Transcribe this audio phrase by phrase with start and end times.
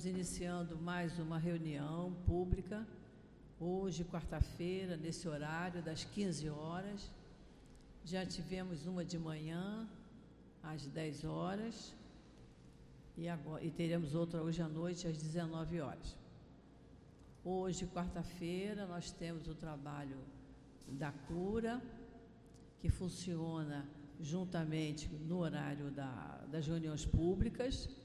[0.00, 2.86] estamos iniciando mais uma reunião pública,
[3.58, 7.10] hoje, quarta-feira, nesse horário, das 15 horas.
[8.02, 9.86] Já tivemos uma de manhã,
[10.62, 11.94] às 10 horas,
[13.14, 16.16] e, agora, e teremos outra hoje à noite, às 19 horas.
[17.44, 20.16] Hoje, quarta-feira, nós temos o trabalho
[20.88, 21.82] da cura,
[22.80, 23.86] que funciona
[24.18, 27.99] juntamente no horário da, das reuniões públicas.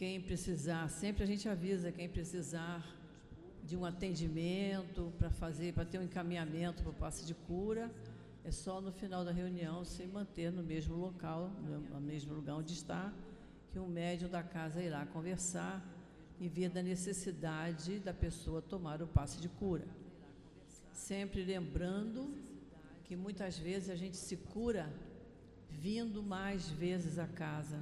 [0.00, 2.82] Quem precisar, sempre a gente avisa quem precisar
[3.62, 7.92] de um atendimento para fazer, para ter um encaminhamento para o passe de cura,
[8.42, 11.50] é só no final da reunião se manter no mesmo local,
[11.92, 13.12] no mesmo lugar onde está,
[13.70, 15.86] que o médium da casa irá conversar
[16.40, 19.86] e ver da necessidade da pessoa tomar o passe de cura.
[20.94, 22.34] Sempre lembrando
[23.04, 24.90] que muitas vezes a gente se cura
[25.68, 27.78] vindo mais vezes à casa,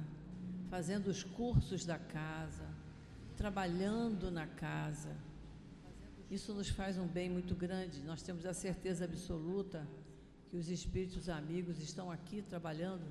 [0.69, 2.67] fazendo os cursos da casa,
[3.35, 5.15] trabalhando na casa.
[6.29, 8.01] Isso nos faz um bem muito grande.
[8.03, 9.87] Nós temos a certeza absoluta
[10.47, 13.07] que os espíritos amigos estão aqui trabalhando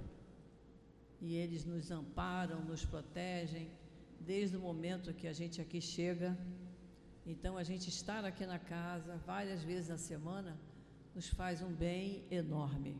[1.21, 3.69] e eles nos amparam, nos protegem
[4.21, 6.39] desde o momento que a gente aqui chega.
[7.27, 10.57] Então, a gente estar aqui na casa várias vezes na semana
[11.15, 12.97] nos faz um bem enorme.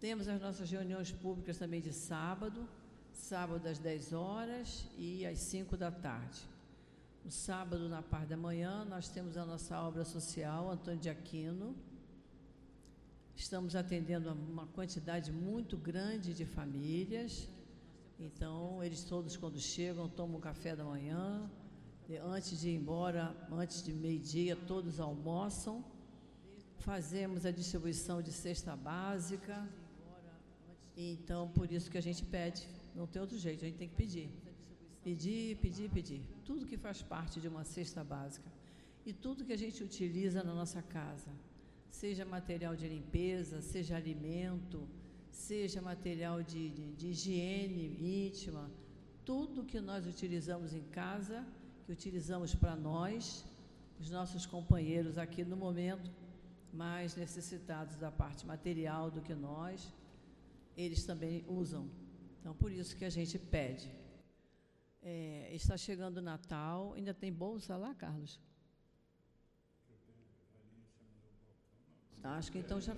[0.00, 2.66] Temos as nossas reuniões públicas também de sábado,
[3.18, 6.40] sábado às 10 horas e às 5 da tarde.
[7.24, 11.74] No sábado, na parte da manhã, nós temos a nossa obra social, Antônio de Aquino.
[13.36, 17.48] Estamos atendendo uma quantidade muito grande de famílias.
[18.18, 21.50] Então, eles todos, quando chegam, tomam o café da manhã.
[22.24, 25.84] Antes de ir embora, antes de meio-dia, todos almoçam
[26.78, 29.68] fazemos a distribuição de cesta básica.
[30.96, 32.66] Então, por isso que a gente pede,
[32.98, 34.28] não tem outro jeito, a gente tem que pedir.
[35.04, 36.20] Pedir, pedir, pedir.
[36.44, 38.50] Tudo que faz parte de uma cesta básica.
[39.06, 41.30] E tudo que a gente utiliza na nossa casa,
[41.90, 44.86] seja material de limpeza, seja alimento,
[45.30, 47.84] seja material de, de, de higiene
[48.26, 48.68] íntima,
[49.24, 51.46] tudo que nós utilizamos em casa,
[51.84, 53.44] que utilizamos para nós,
[54.00, 56.10] os nossos companheiros aqui no momento,
[56.72, 59.92] mais necessitados da parte material do que nós,
[60.76, 61.88] eles também usam.
[62.48, 63.90] Então, por isso que a gente pede.
[65.02, 68.40] É, está chegando o Natal, ainda tem bolsa lá, Carlos?
[72.22, 72.96] Acho que então já.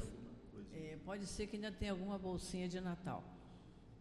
[0.72, 3.24] É, pode ser que ainda tenha alguma bolsinha de Natal.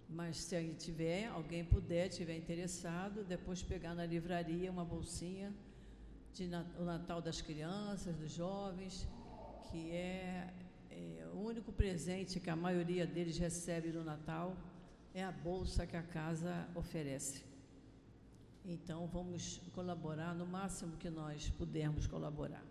[0.08, 0.56] Mas se
[0.86, 5.52] tiver, alguém puder, tiver interessado, depois pegar na livraria uma bolsinha
[6.32, 9.08] de o Natal das crianças, dos jovens,
[9.72, 10.54] que é,
[10.92, 14.56] é, o único presente que a maioria deles recebe no Natal
[15.20, 17.38] é a bolsa que a casa oferece.
[18.74, 19.44] Então, vamos
[19.78, 22.64] colaborar no máximo que nós pudermos colaborar.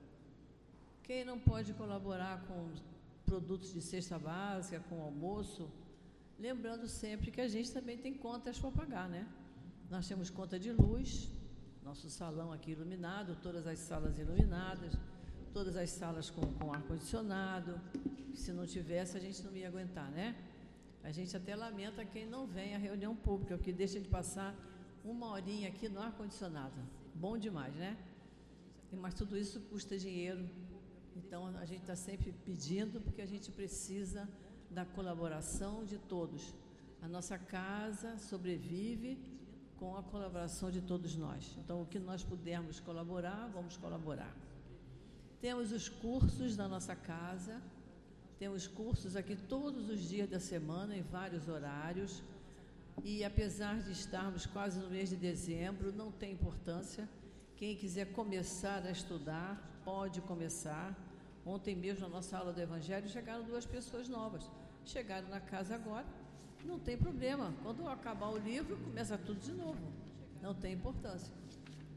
[1.06, 2.58] Quem não pode colaborar com
[3.26, 5.64] produtos de cesta básica, com almoço,
[6.47, 9.26] lembrando sempre que a gente também tem contas para pagar, né?
[9.91, 11.31] Nós temos conta de luz,
[11.84, 14.92] nosso salão aqui iluminado, todas as salas iluminadas,
[15.53, 17.72] todas as salas com, com ar-condicionado.
[18.34, 20.37] Se não tivesse, a gente não ia aguentar, né?
[21.08, 24.54] A gente até lamenta quem não vem à reunião pública, porque deixa de passar
[25.02, 26.78] uma horinha aqui no ar-condicionado.
[27.14, 27.96] Bom demais, né?
[28.92, 30.46] Mas tudo isso custa dinheiro.
[31.16, 34.28] Então a gente está sempre pedindo, porque a gente precisa
[34.70, 36.54] da colaboração de todos.
[37.00, 39.19] A nossa casa sobrevive
[39.78, 41.56] com a colaboração de todos nós.
[41.64, 44.36] Então, o que nós pudermos colaborar, vamos colaborar.
[45.40, 47.62] Temos os cursos da nossa casa,
[48.38, 52.22] temos cursos aqui todos os dias da semana, em vários horários.
[53.03, 57.09] E apesar de estarmos quase no mês de dezembro, não tem importância.
[57.56, 60.97] Quem quiser começar a estudar, pode começar.
[61.44, 64.49] Ontem mesmo, na nossa aula do Evangelho, chegaram duas pessoas novas.
[64.84, 66.06] Chegaram na casa agora,
[66.65, 67.53] não tem problema.
[67.62, 69.93] Quando acabar o livro, começa tudo de novo.
[70.41, 71.32] Não tem importância.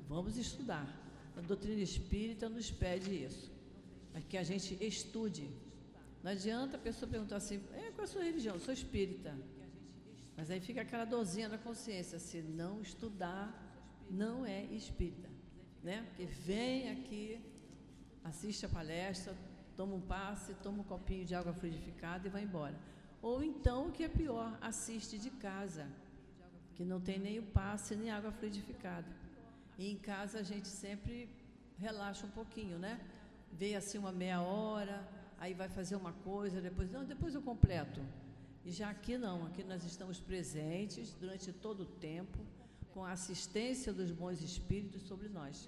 [0.10, 0.88] Vamos estudar.
[1.38, 3.52] A doutrina espírita nos pede isso,
[4.14, 5.48] é que a gente estude.
[6.24, 8.56] Não adianta a pessoa perguntar assim, é, qual é a sua religião?
[8.56, 9.36] Eu sou espírita.
[10.38, 13.46] Mas aí fica aquela dorzinha na consciência, se não estudar,
[14.10, 15.30] não é espírita.
[15.84, 16.04] Né?
[16.08, 17.40] Porque vem aqui,
[18.24, 19.36] assiste a palestra,
[19.76, 22.78] toma um passe, toma um copinho de água fluidificada e vai embora.
[23.22, 25.88] Ou então, o que é pior, assiste de casa,
[26.76, 29.08] que não tem nem o passe, nem água fluidificada.
[29.78, 31.30] E em casa a gente sempre
[31.78, 33.00] relaxa um pouquinho, né?
[33.52, 35.08] Vê assim uma meia hora,
[35.42, 38.00] aí vai fazer uma coisa, depois, não, depois eu completo.
[38.64, 42.38] E já aqui não, aqui nós estamos presentes durante todo o tempo,
[42.94, 45.68] com a assistência dos bons espíritos sobre nós.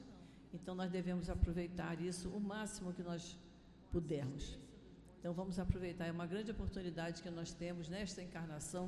[0.53, 3.35] Então nós devemos aproveitar isso o máximo que nós
[3.91, 4.59] pudermos.
[5.19, 8.87] Então vamos aproveitar, é uma grande oportunidade que nós temos nesta encarnação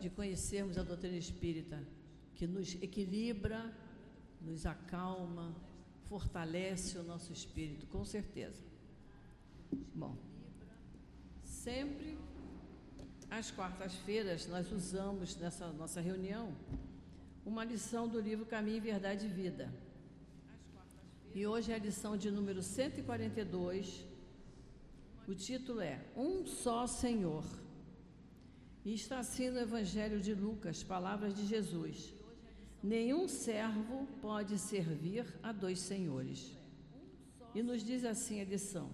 [0.00, 1.86] de conhecermos a doutrina espírita,
[2.34, 3.70] que nos equilibra,
[4.40, 5.54] nos acalma,
[6.08, 8.73] fortalece o nosso espírito, com certeza.
[9.94, 10.16] Bom,
[11.42, 12.18] sempre
[13.30, 16.54] às quartas-feiras nós usamos nessa nossa reunião
[17.44, 19.72] uma lição do livro Caminho, Verdade e Vida.
[21.34, 24.06] E hoje é a lição de número 142.
[25.26, 27.44] O título é Um Só Senhor.
[28.84, 32.14] E está assim no Evangelho de Lucas, palavras de Jesus.
[32.82, 36.56] Nenhum servo pode servir a dois senhores.
[37.54, 38.90] E nos diz assim a lição: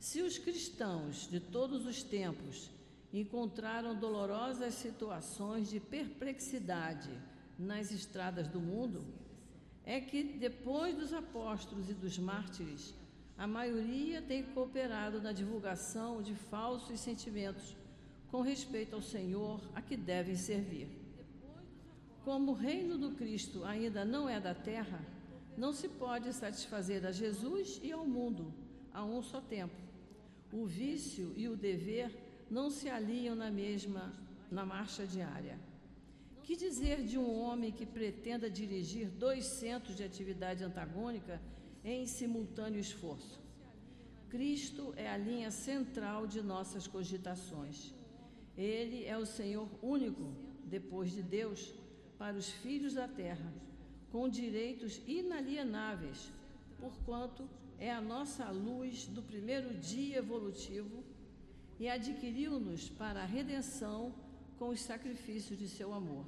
[0.00, 2.70] Se os cristãos de todos os tempos
[3.12, 7.10] encontraram dolorosas situações de perplexidade
[7.58, 9.04] nas estradas do mundo,
[9.84, 12.94] é que depois dos apóstolos e dos mártires,
[13.36, 17.74] a maioria tem cooperado na divulgação de falsos sentimentos
[18.30, 20.88] com respeito ao Senhor a que devem servir.
[22.24, 25.00] Como o reino do Cristo ainda não é da terra,
[25.56, 28.52] não se pode satisfazer a Jesus e ao mundo
[28.92, 29.87] a um só tempo.
[30.52, 32.10] O vício e o dever
[32.50, 34.12] não se alinham na mesma
[34.50, 35.58] na marcha diária.
[36.42, 41.40] Que dizer de um homem que pretenda dirigir dois centros de atividade antagônica
[41.84, 43.38] em simultâneo esforço?
[44.30, 47.92] Cristo é a linha central de nossas cogitações.
[48.56, 50.32] Ele é o Senhor único,
[50.64, 51.74] depois de Deus,
[52.18, 53.52] para os filhos da terra,
[54.10, 56.30] com direitos inalienáveis,
[56.80, 57.48] porquanto
[57.78, 61.04] é a nossa luz do primeiro dia evolutivo
[61.78, 64.12] e adquiriu-nos para a redenção
[64.58, 66.24] com os sacrifícios de seu amor.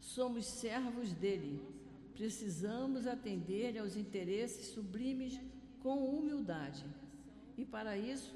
[0.00, 1.62] Somos servos dele,
[2.14, 5.38] precisamos atender aos interesses sublimes
[5.80, 6.84] com humildade.
[7.56, 8.34] E para isso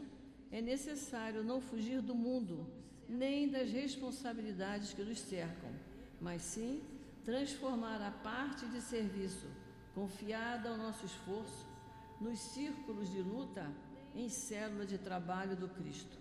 [0.52, 2.66] é necessário não fugir do mundo,
[3.08, 5.72] nem das responsabilidades que nos cercam
[6.24, 6.82] mas sim
[7.22, 9.46] transformar a parte de serviço
[9.94, 11.66] confiada ao nosso esforço
[12.24, 13.70] nos círculos de luta
[14.14, 16.16] em célula de trabalho do Cristo.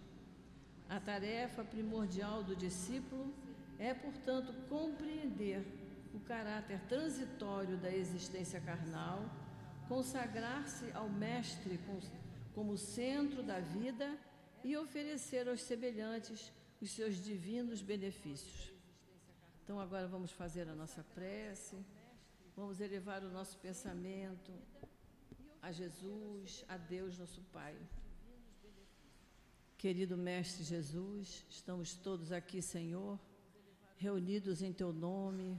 [0.90, 3.34] A tarefa primordial do discípulo
[3.80, 5.66] é, portanto, compreender
[6.14, 9.24] o caráter transitório da existência carnal,
[9.88, 11.80] consagrar-se ao Mestre
[12.54, 14.18] como centro da vida
[14.62, 16.52] e oferecer aos semelhantes
[16.82, 18.74] os seus divinos benefícios.
[19.64, 21.78] Então agora vamos fazer a nossa prece,
[22.58, 24.52] vamos elevar o nosso pensamento
[25.64, 27.74] a Jesus, a Deus nosso Pai.
[29.78, 33.18] Querido Mestre Jesus, estamos todos aqui, Senhor,
[33.96, 35.58] reunidos em Teu nome,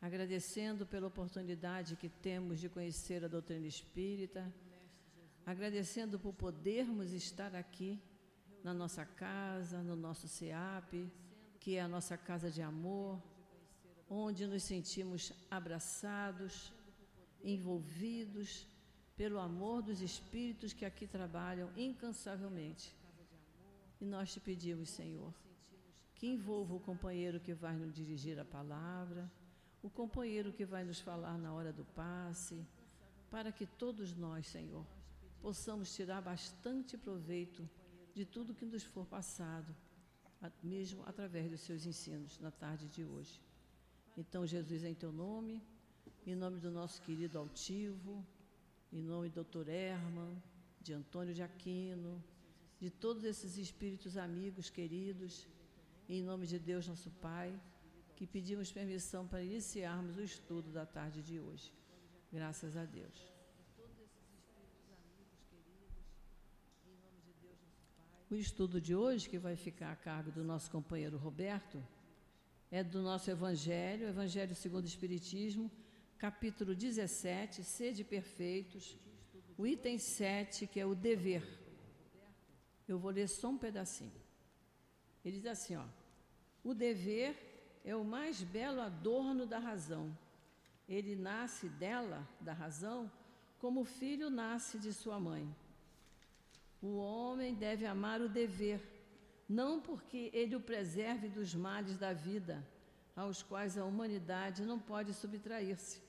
[0.00, 4.54] agradecendo pela oportunidade que temos de conhecer a doutrina espírita,
[5.44, 8.00] agradecendo por podermos estar aqui
[8.62, 11.10] na nossa casa, no nosso SEAP,
[11.58, 13.20] que é a nossa casa de amor,
[14.08, 16.72] onde nos sentimos abraçados,
[17.42, 18.72] envolvidos
[19.16, 22.94] pelo amor dos espíritos que aqui trabalham incansavelmente.
[24.00, 25.32] E nós te pedimos, Senhor,
[26.14, 29.30] que envolva o companheiro que vai nos dirigir a palavra,
[29.82, 32.66] o companheiro que vai nos falar na hora do passe,
[33.30, 34.84] para que todos nós, Senhor,
[35.40, 37.68] possamos tirar bastante proveito
[38.14, 39.74] de tudo que nos for passado
[40.62, 43.40] mesmo através dos seus ensinos na tarde de hoje.
[44.16, 45.62] Então, Jesus, em teu nome,
[46.26, 48.24] em nome do nosso querido altivo,
[48.94, 49.68] em nome do Dr.
[49.68, 50.40] Herman,
[50.80, 52.22] de Antônio de Aquino,
[52.78, 55.48] de todos esses espíritos amigos queridos,
[56.08, 57.50] em nome de Deus, nosso Pai,
[58.14, 61.72] que pedimos permissão para iniciarmos o estudo da tarde de hoje.
[62.32, 63.18] Graças a Deus.
[68.30, 71.84] O estudo de hoje, que vai ficar a cargo do nosso companheiro Roberto,
[72.70, 75.68] é do nosso Evangelho, Evangelho segundo o Espiritismo,
[76.24, 78.96] capítulo 17, Sede Perfeitos,
[79.58, 81.46] o item 7, que é o dever.
[82.88, 84.18] Eu vou ler só um pedacinho.
[85.22, 85.84] Ele diz assim: ó,
[86.62, 87.36] o dever
[87.84, 90.16] é o mais belo adorno da razão.
[90.88, 93.12] Ele nasce dela, da razão,
[93.58, 95.46] como o filho nasce de sua mãe.
[96.80, 98.80] O homem deve amar o dever,
[99.46, 102.66] não porque ele o preserve dos males da vida,
[103.14, 106.03] aos quais a humanidade não pode subtrair-se,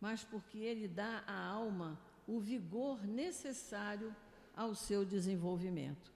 [0.00, 4.14] mas porque ele dá à alma o vigor necessário
[4.54, 6.12] ao seu desenvolvimento.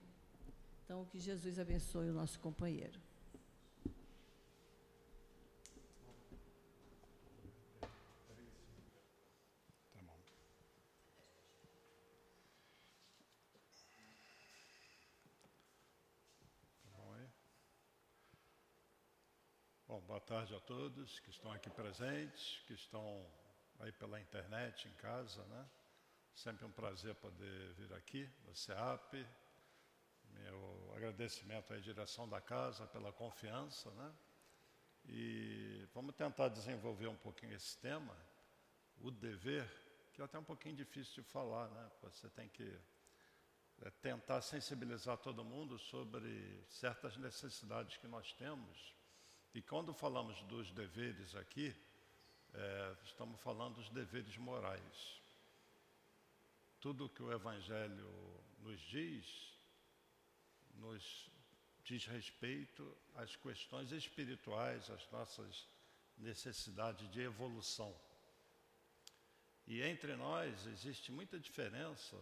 [0.83, 2.99] Então, que Jesus abençoe o nosso companheiro.
[7.79, 7.87] Tá
[17.19, 17.29] é?
[19.87, 23.25] Bom, boa tarde a todos que estão aqui presentes, que estão
[23.81, 25.69] aí pela internet, em casa, né?
[26.33, 29.25] Sempre um prazer poder vir aqui no CEAP.
[30.29, 34.13] Meu agradecimento à direção da casa pela confiança, né?
[35.05, 38.15] E vamos tentar desenvolver um pouquinho esse tema,
[38.99, 39.67] o dever,
[40.13, 41.91] que é até um pouquinho difícil de falar, né?
[42.03, 42.79] Você tem que
[43.81, 48.95] é, tentar sensibilizar todo mundo sobre certas necessidades que nós temos
[49.53, 51.75] e quando falamos dos deveres aqui,
[52.53, 55.21] é, estamos falando dos deveres morais.
[56.79, 58.09] Tudo que o Evangelho
[58.59, 59.53] nos diz,
[60.75, 61.29] nos
[61.83, 65.67] diz respeito às questões espirituais, às nossas
[66.17, 67.95] necessidades de evolução.
[69.67, 72.17] E entre nós existe muita diferença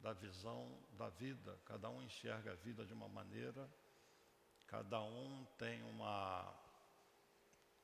[0.00, 3.68] da visão da vida, cada um enxerga a vida de uma maneira
[4.66, 6.52] Cada um tem uma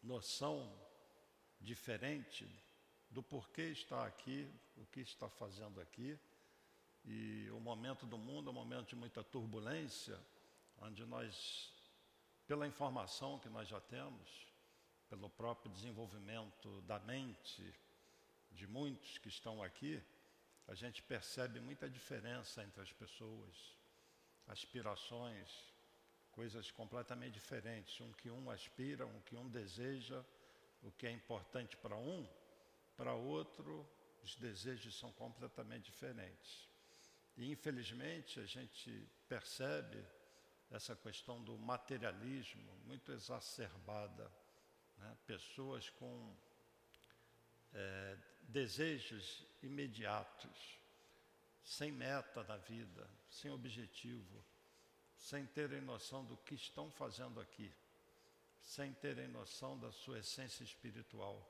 [0.02, 0.68] noção
[1.62, 2.46] diferente
[3.10, 6.18] do porquê está aqui, o que está fazendo aqui.
[7.04, 10.18] E o momento do mundo é um momento de muita turbulência,
[10.80, 11.72] onde nós,
[12.46, 14.46] pela informação que nós já temos,
[15.08, 17.74] pelo próprio desenvolvimento da mente
[18.50, 20.02] de muitos que estão aqui,
[20.68, 23.76] a gente percebe muita diferença entre as pessoas,
[24.46, 25.48] aspirações,
[26.30, 28.00] coisas completamente diferentes.
[28.00, 30.24] Um que um aspira, um que um deseja,
[30.82, 32.28] o que é importante para um,
[32.96, 33.88] para outro,
[34.22, 36.68] os desejos são completamente diferentes.
[37.36, 40.04] E infelizmente a gente percebe
[40.70, 44.30] essa questão do materialismo muito exacerbada.
[44.98, 45.16] Né?
[45.26, 46.36] Pessoas com
[47.72, 50.78] é, desejos imediatos,
[51.64, 54.44] sem meta na vida, sem objetivo
[55.22, 57.72] sem terem noção do que estão fazendo aqui,
[58.62, 61.46] sem terem noção da sua essência espiritual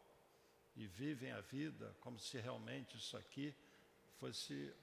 [0.75, 3.54] e vivem a vida como se realmente isso aqui
[4.19, 4.75] fosse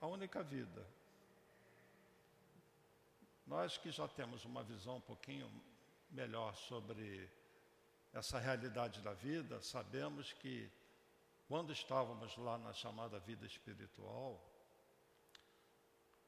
[0.00, 0.86] a única vida.
[3.46, 5.48] Nós que já temos uma visão um pouquinho
[6.10, 7.30] melhor sobre
[8.12, 10.70] essa realidade da vida, sabemos que
[11.46, 14.42] quando estávamos lá na chamada vida espiritual,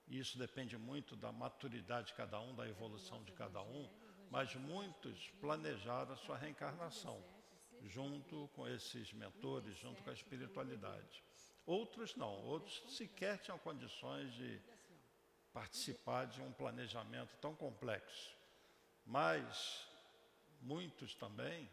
[0.07, 3.91] e isso depende muito da maturidade de cada um, da evolução de cada um,
[4.31, 7.23] mas muitos planejaram a sua reencarnação,
[7.85, 11.23] junto com esses mentores, junto com a espiritualidade.
[11.65, 14.61] Outros não, outros sequer tinham condições de
[15.53, 18.37] participar de um planejamento tão complexo.
[19.05, 19.87] Mas
[20.61, 21.69] muitos também,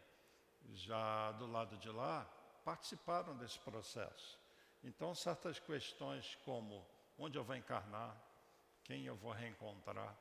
[0.72, 2.24] já do lado de lá,
[2.64, 4.38] participaram desse processo.
[4.82, 6.86] Então, certas questões como
[7.18, 8.16] onde eu vou encarnar,
[8.84, 10.16] quem eu vou reencontrar,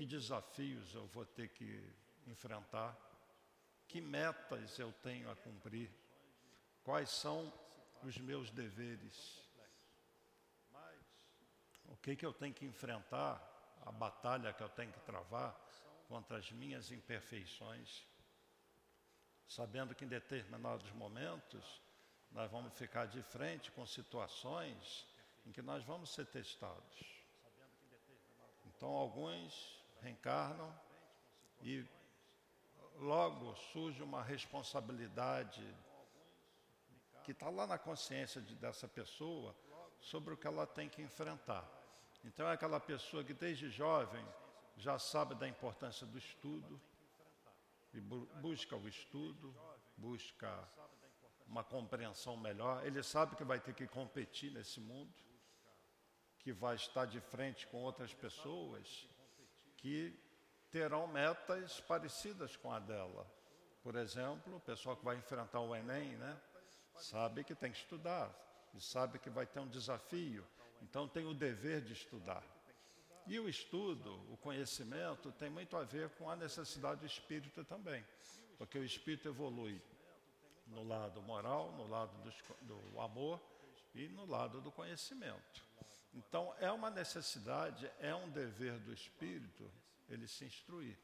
[0.00, 1.86] que desafios eu vou ter que
[2.26, 2.96] enfrentar,
[3.86, 5.90] que metas eu tenho a cumprir,
[6.82, 7.52] quais são
[8.02, 9.46] os meus deveres,
[11.84, 13.46] o que, que eu tenho que enfrentar,
[13.84, 15.54] a batalha que eu tenho que travar
[16.08, 18.02] contra as minhas imperfeições,
[19.46, 21.82] sabendo que em determinados momentos
[22.30, 25.06] nós vamos ficar de frente com situações
[25.44, 27.04] em que nós vamos ser testados.
[28.64, 30.74] Então, alguns reencarnam
[31.62, 31.84] e
[32.96, 35.62] logo surge uma responsabilidade
[37.24, 39.54] que está lá na consciência de, dessa pessoa
[40.00, 41.68] sobre o que ela tem que enfrentar.
[42.24, 44.24] Então, é aquela pessoa que desde jovem
[44.76, 46.80] já sabe da importância do estudo,
[47.92, 49.54] e bu busca o estudo,
[49.96, 50.68] busca
[51.46, 52.86] uma compreensão melhor.
[52.86, 55.12] Ele sabe que vai ter que competir nesse mundo
[56.38, 59.06] que vai estar de frente com outras pessoas
[59.80, 60.14] que
[60.70, 63.26] terão metas parecidas com a dela.
[63.82, 66.40] Por exemplo, o pessoal que vai enfrentar o Enem, né,
[66.96, 68.30] sabe que tem que estudar
[68.74, 70.46] e sabe que vai ter um desafio,
[70.82, 72.44] então tem o dever de estudar.
[73.26, 78.04] E o estudo, o conhecimento, tem muito a ver com a necessidade do espírito também,
[78.58, 79.80] porque o espírito evolui
[80.66, 83.40] no lado moral, no lado do, do amor
[83.94, 85.64] e no lado do conhecimento.
[86.12, 89.70] Então, é uma necessidade, é um dever do espírito
[90.08, 90.98] ele se instruir.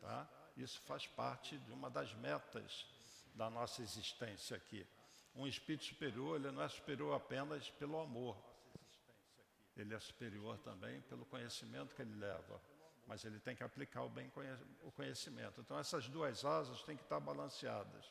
[0.00, 0.28] Tá?
[0.56, 2.86] Isso faz parte de uma das metas
[3.34, 4.86] da nossa existência aqui.
[5.34, 8.36] Um espírito superior, ele não é superior apenas pelo amor.
[9.76, 12.60] Ele é superior também pelo conhecimento que ele leva.
[13.06, 14.32] Mas ele tem que aplicar o bem
[14.82, 15.60] o conhecimento.
[15.60, 18.10] Então, essas duas asas têm que estar balanceadas,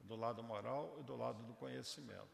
[0.00, 2.28] do lado moral e do lado do conhecimento.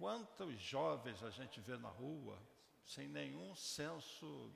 [0.00, 2.40] Quantos jovens a gente vê na rua
[2.86, 4.50] sem nenhum senso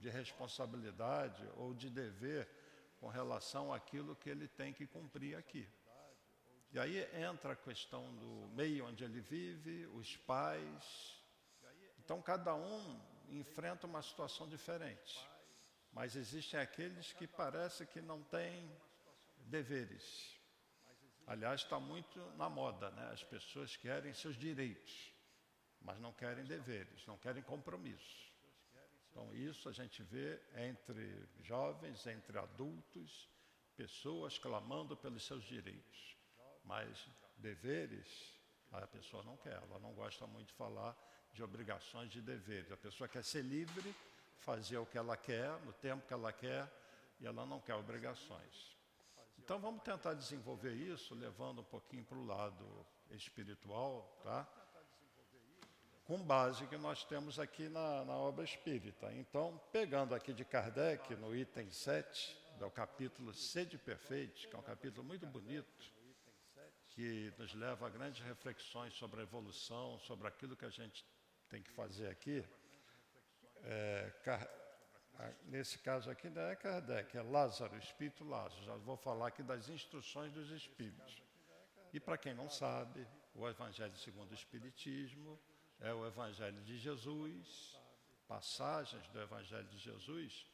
[0.00, 2.48] de responsabilidade ou de dever
[2.98, 5.68] com relação àquilo que ele tem que cumprir aqui.
[6.72, 11.16] E aí entra a questão do meio onde ele vive, os pais.
[12.00, 15.16] Então, cada um enfrenta uma situação diferente.
[15.92, 18.68] Mas existem aqueles que parece que não têm
[19.44, 20.35] deveres.
[21.26, 23.10] Aliás, está muito na moda, né?
[23.12, 25.12] As pessoas querem seus direitos,
[25.80, 28.32] mas não querem deveres, não querem compromissos.
[29.10, 33.28] Então, isso a gente vê entre jovens, entre adultos,
[33.76, 36.16] pessoas clamando pelos seus direitos,
[36.64, 38.36] mas deveres
[38.72, 40.96] a pessoa não quer, ela não gosta muito de falar
[41.32, 42.70] de obrigações de deveres.
[42.72, 43.94] A pessoa quer ser livre,
[44.38, 46.70] fazer o que ela quer, no tempo que ela quer,
[47.20, 48.75] e ela não quer obrigações.
[49.46, 52.66] Então vamos tentar desenvolver isso, levando um pouquinho para o lado
[53.12, 54.44] espiritual, tá?
[56.04, 59.12] Com base que nós temos aqui na, na obra espírita.
[59.12, 64.62] Então, pegando aqui de Kardec, no item 7, do capítulo Sede Perfeito, que é um
[64.62, 65.94] capítulo muito bonito,
[66.88, 71.06] que nos leva a grandes reflexões sobre a evolução, sobre aquilo que a gente
[71.48, 72.44] tem que fazer aqui.
[73.62, 74.12] É,
[75.44, 78.62] nesse caso aqui não é Kardec, é Lázaro, Espírito Lázaro.
[78.64, 81.22] Já vou falar aqui das instruções dos Espíritos.
[81.92, 85.38] E para quem não sabe, o Evangelho segundo o Espiritismo
[85.80, 87.78] é o Evangelho de Jesus,
[88.28, 90.46] passagens do Evangelho de Jesus,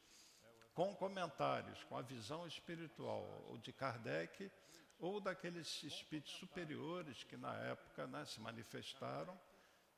[0.73, 4.51] com comentários, com a visão espiritual, ou de Kardec,
[4.99, 9.37] ou daqueles espíritos superiores que na época né, se manifestaram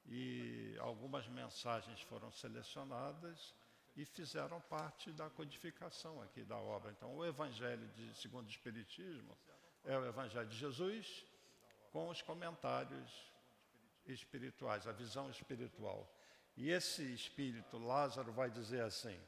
[0.07, 3.53] e algumas mensagens foram selecionadas
[3.95, 6.91] e fizeram parte da codificação aqui da obra.
[6.91, 9.37] Então, o Evangelho de segundo o Espiritismo
[9.83, 11.25] é o Evangelho de Jesus
[11.91, 13.31] com os comentários
[14.05, 16.11] espirituais, a visão espiritual.
[16.57, 19.19] E esse espírito, Lázaro, vai dizer assim: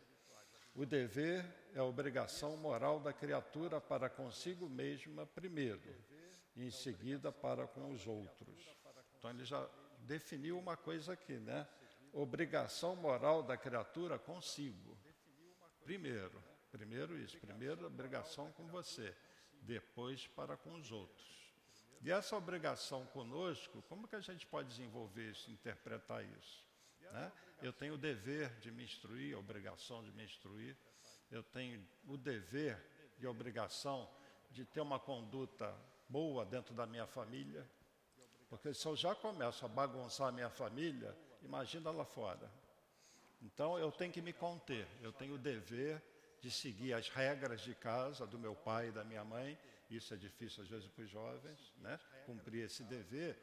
[0.76, 5.96] o dever é a obrigação moral da criatura para consigo mesma primeiro,
[6.56, 8.70] e em seguida para com os outros.
[9.18, 9.68] Então ele já
[10.00, 11.68] definiu uma coisa aqui, né?
[12.20, 14.98] Obrigação moral da criatura consigo.
[15.84, 19.16] Primeiro, primeiro isso, primeiro obrigação com você,
[19.62, 21.54] depois para com os outros.
[22.02, 26.66] E essa obrigação conosco, como que a gente pode desenvolver isso, interpretar isso?
[27.02, 27.32] Né?
[27.62, 30.76] Eu tenho o dever de me instruir, a obrigação de me instruir,
[31.30, 32.84] eu tenho o dever
[33.20, 34.10] e a obrigação
[34.50, 35.72] de ter uma conduta
[36.10, 37.70] boa dentro da minha família,
[38.50, 42.50] porque se eu já começo a bagunçar a minha família, imagina lá fora.
[43.42, 46.02] Então eu tenho que me conter, eu tenho o dever
[46.42, 49.58] de seguir as regras de casa do meu pai e da minha mãe.
[49.90, 52.00] Isso é difícil às vezes para os jovens, né?
[52.26, 53.38] Cumprir esse dever.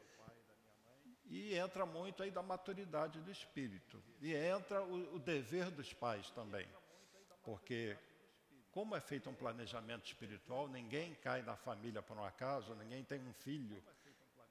[1.27, 4.01] E entra muito aí da maturidade do espírito.
[4.21, 6.67] E entra o, o dever dos pais também.
[7.43, 7.97] Porque
[8.71, 13.21] como é feito um planejamento espiritual, ninguém cai na família por um acaso, ninguém tem
[13.21, 13.81] um filho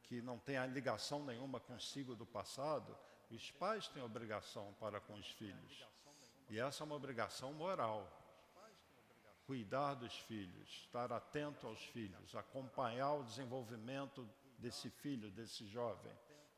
[0.03, 2.97] que não tem ligação nenhuma consigo do passado,
[3.31, 5.87] os pais têm obrigação para com os filhos.
[6.49, 8.07] E essa é uma obrigação moral.
[9.47, 14.27] Cuidar dos filhos, estar atento aos filhos, acompanhar o desenvolvimento
[14.59, 16.13] desse filho, desse jovem.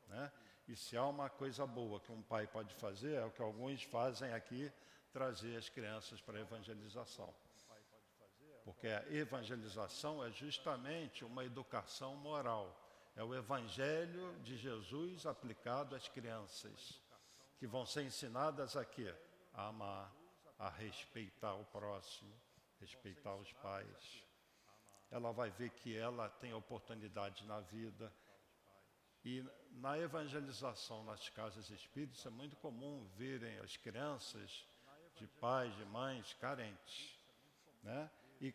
[0.07, 0.31] Né?
[0.67, 3.83] E se há uma coisa boa que um pai pode fazer, é o que alguns
[3.83, 4.71] fazem aqui,
[5.11, 7.33] trazer as crianças para a evangelização.
[8.63, 12.75] Porque a evangelização é justamente uma educação moral
[13.17, 17.01] é o Evangelho de Jesus aplicado às crianças,
[17.57, 19.11] que vão ser ensinadas aqui
[19.55, 20.13] a amar,
[20.59, 22.31] a respeitar o próximo,
[22.79, 24.23] respeitar os pais.
[25.09, 28.13] Ela vai ver que ela tem oportunidade na vida.
[29.25, 34.63] E na evangelização nas casas espíritas é muito comum verem as crianças
[35.15, 37.17] de pais, de mães carentes.
[37.81, 38.11] Né?
[38.39, 38.53] E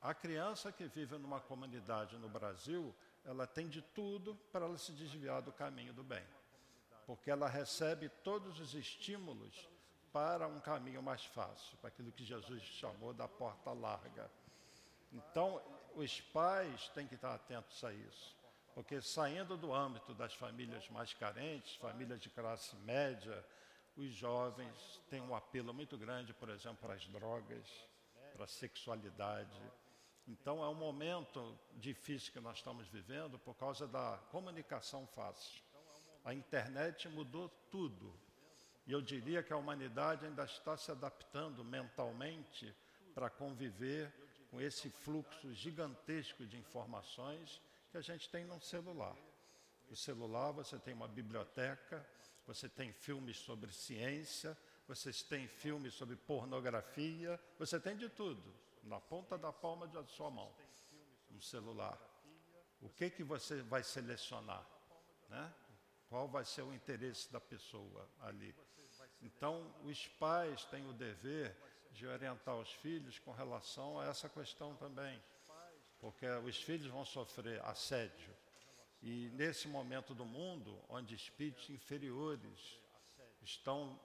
[0.00, 2.94] a criança que vive numa comunidade no Brasil,
[3.28, 6.24] ela tem de tudo para ela se desviar do caminho do bem.
[7.06, 9.68] Porque ela recebe todos os estímulos
[10.10, 14.30] para um caminho mais fácil, para aquilo que Jesus chamou da porta larga.
[15.12, 15.60] Então,
[15.94, 18.34] os pais têm que estar atentos a isso.
[18.74, 23.44] Porque saindo do âmbito das famílias mais carentes, famílias de classe média,
[23.94, 27.68] os jovens têm um apelo muito grande, por exemplo, para as drogas,
[28.32, 29.60] para a sexualidade,
[30.28, 35.62] então é um momento difícil que nós estamos vivendo por causa da comunicação fácil.
[36.22, 38.12] A internet mudou tudo.
[38.86, 42.74] E eu diria que a humanidade ainda está se adaptando mentalmente
[43.14, 44.12] para conviver
[44.50, 47.60] com esse fluxo gigantesco de informações
[47.90, 49.16] que a gente tem no celular.
[49.90, 52.06] O celular, você tem uma biblioteca,
[52.46, 59.00] você tem filmes sobre ciência, você tem filmes sobre pornografia, você tem de tudo na
[59.00, 60.52] ponta da palma da sua mão,
[61.30, 61.98] um celular.
[62.80, 64.66] O que que você vai selecionar,
[65.28, 65.54] né?
[66.08, 68.54] Qual vai ser o interesse da pessoa ali?
[69.20, 71.54] Então, os pais têm o dever
[71.92, 75.22] de orientar os filhos com relação a essa questão também,
[76.00, 78.34] porque os filhos vão sofrer assédio.
[79.02, 82.80] E nesse momento do mundo, onde espíritos inferiores
[83.42, 84.00] estão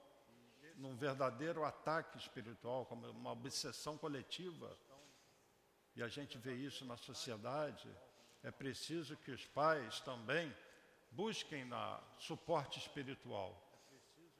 [0.76, 4.76] num verdadeiro ataque espiritual, como uma obsessão coletiva,
[5.96, 7.88] e a gente vê isso na sociedade,
[8.42, 10.54] é preciso que os pais também
[11.10, 13.60] busquem na suporte espiritual,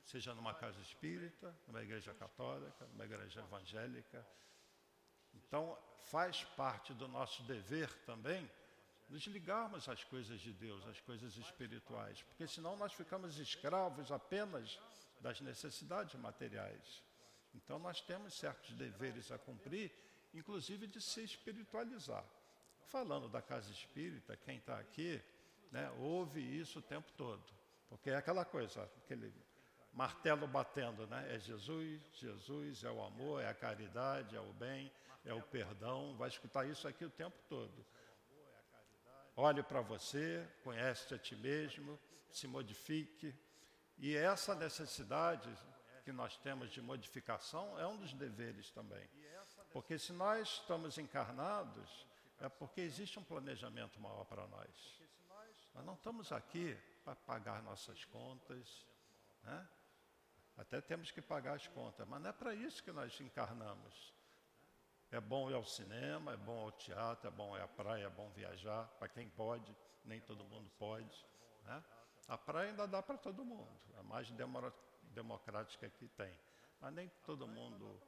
[0.05, 4.27] seja numa casa espírita, numa igreja católica, numa igreja evangélica.
[5.33, 8.51] Então, faz parte do nosso dever também
[9.09, 14.79] nos ligarmos às coisas de Deus, às coisas espirituais, porque senão nós ficamos escravos apenas
[15.21, 17.03] das necessidades materiais.
[17.55, 19.93] Então, nós temos certos deveres a cumprir,
[20.33, 22.25] inclusive de se espiritualizar.
[22.87, 25.23] Falando da casa espírita, quem está aqui
[25.71, 27.43] né, ouve isso o tempo todo,
[27.89, 29.33] porque é aquela coisa, aquele
[29.95, 31.35] martelo batendo, né?
[31.35, 34.91] É Jesus, Jesus, é o amor, é a caridade, é o bem,
[35.25, 36.17] é o perdão.
[36.17, 37.85] Vai escutar isso aqui o tempo todo.
[39.37, 41.99] Olhe para você, conhece a ti mesmo,
[42.31, 43.35] se modifique.
[43.99, 45.49] E essa necessidade
[46.05, 49.09] que nós temos de modificação é um dos deveres também.
[49.73, 52.07] Porque se nós estamos encarnados,
[52.39, 55.01] é porque existe um planejamento maior para nós.
[55.75, 58.87] Nós não estamos aqui para pagar nossas contas,
[59.43, 59.69] né?
[60.57, 64.15] Até temos que pagar as contas, mas não é para isso que nós encarnamos.
[65.11, 68.11] É bom ir ao cinema, é bom ao teatro, é bom ir à praia, é
[68.11, 71.27] bom viajar, para quem pode, nem todo mundo pode.
[71.65, 71.83] Né?
[72.29, 74.29] A praia ainda dá para todo mundo, a mais
[75.03, 76.35] democrática que tem.
[76.81, 78.01] Mas nem todo mundo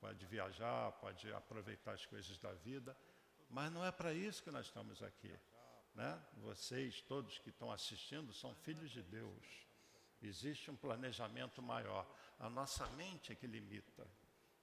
[0.00, 2.96] pode viajar, pode aproveitar as coisas da vida.
[3.48, 5.38] Mas não é para isso que nós estamos aqui.
[5.94, 6.20] Né?
[6.38, 9.66] Vocês, todos que estão assistindo, são filhos de Deus.
[10.22, 12.06] Existe um planejamento maior.
[12.38, 14.06] A nossa mente é que limita,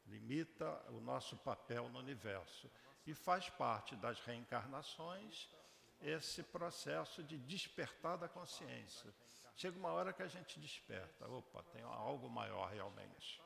[0.07, 2.69] limita o nosso papel no universo.
[3.05, 5.49] E faz parte das reencarnações
[6.01, 9.13] esse processo de despertar da consciência.
[9.55, 11.27] Chega uma hora que a gente desperta.
[11.27, 13.41] Opa, tem algo maior realmente.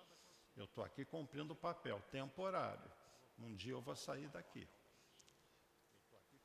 [0.55, 2.91] Eu estou aqui cumprindo o papel temporário.
[3.39, 4.67] Um dia eu vou sair daqui.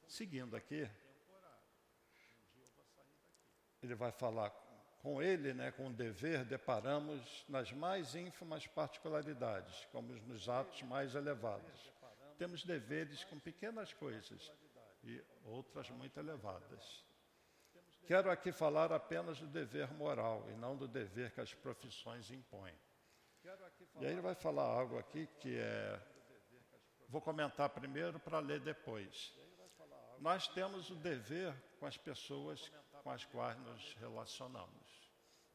[0.06, 0.90] Seguindo aqui,
[3.82, 4.50] ele vai falar
[5.02, 11.14] com ele, né, com o dever, deparamos nas mais ínfimas particularidades, como nos atos mais
[11.14, 11.92] elevados.
[12.38, 14.50] Temos deveres com pequenas coisas
[15.02, 17.04] e outras muito elevadas.
[18.06, 22.74] Quero aqui falar apenas do dever moral e não do dever que as profissões impõem.
[24.00, 26.00] E aí ele vai falar algo aqui que é.
[27.08, 29.34] Vou comentar primeiro para ler depois.
[30.18, 32.70] Nós temos o dever com as pessoas
[33.02, 35.10] com as quais nos relacionamos.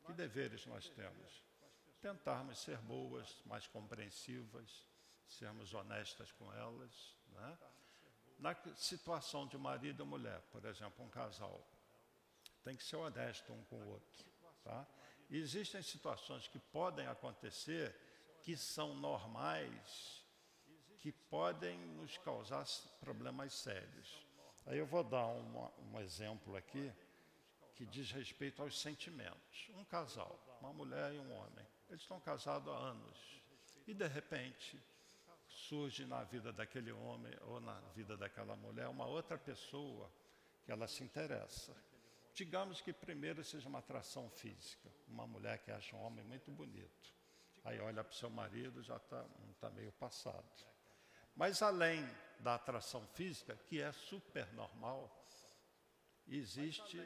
[0.05, 1.43] Que deveres nós temos?
[2.01, 4.87] Tentarmos ser boas, mais compreensivas,
[5.27, 7.17] sermos honestas com elas.
[7.27, 7.57] Né?
[8.43, 11.65] Na situação de marido e mulher, por exemplo, um casal,
[12.61, 14.25] tem que ser honesto um com o outro.
[14.65, 14.85] Tá?
[15.31, 17.95] Existem situações que podem acontecer
[18.41, 20.25] que são normais,
[20.99, 22.65] que podem nos causar
[22.99, 24.27] problemas sérios.
[24.65, 26.91] Aí eu vou dar um exemplo aqui
[27.75, 29.69] que diz respeito aos sentimentos.
[29.69, 33.41] Um casal, uma mulher e um homem, eles estão casados há anos
[33.87, 34.77] e de repente
[35.73, 40.07] surge na vida daquele homem ou na vida daquela mulher uma outra pessoa
[40.63, 41.75] que ela se interessa.
[42.35, 47.11] Digamos que primeiro seja uma atração física, uma mulher que acha um homem muito bonito.
[47.63, 49.25] Aí olha para o seu marido, já está
[49.59, 50.45] tá meio passado.
[51.35, 52.07] Mas além
[52.39, 55.25] da atração física, que é super normal,
[56.27, 57.01] existe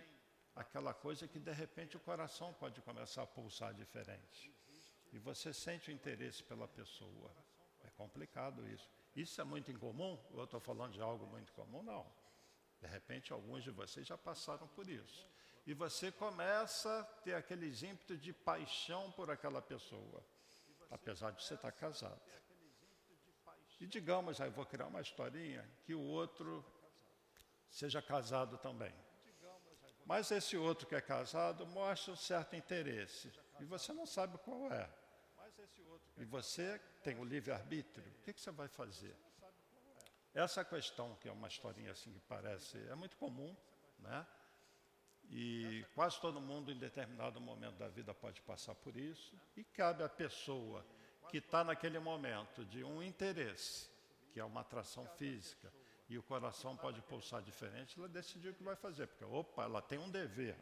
[0.53, 4.51] aquela coisa que de repente o coração pode começar a pulsar diferente.
[5.13, 7.46] E você sente o interesse pela pessoa.
[7.97, 8.89] Complicado isso.
[9.15, 10.17] Isso é muito incomum?
[10.31, 11.81] Eu estou falando de algo muito comum?
[11.81, 12.05] Não.
[12.79, 15.27] De repente, alguns de vocês já passaram por isso.
[15.65, 20.23] E você começa a ter aqueles ímpetos de paixão por aquela pessoa,
[20.91, 22.21] apesar de você estar casado.
[23.79, 26.63] E digamos, aí vou criar uma historinha, que o outro
[27.69, 28.93] seja casado também.
[30.05, 33.31] Mas esse outro que é casado mostra um certo interesse.
[33.60, 34.89] E você não sabe qual é.
[36.17, 38.06] E você tem o livre-arbítrio.
[38.19, 39.15] O que, que você vai fazer?
[40.34, 43.56] Essa questão, que é uma historinha assim que parece, é muito comum,
[43.99, 44.25] né?
[45.30, 49.36] E quase todo mundo, em determinado momento da vida, pode passar por isso.
[49.56, 50.86] E cabe à pessoa
[51.30, 53.89] que está naquele momento de um interesse,
[54.32, 55.71] que é uma atração física,
[56.10, 59.82] e o coração pode pulsar diferente, ela decidiu o que vai fazer, porque, opa, ela
[59.82, 60.58] tem um dever,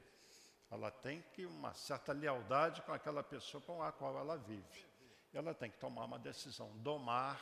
[0.72, 4.95] ela tem que uma certa lealdade com aquela pessoa com a qual ela vive.
[5.36, 7.38] Ela tem que tomar uma decisão, domar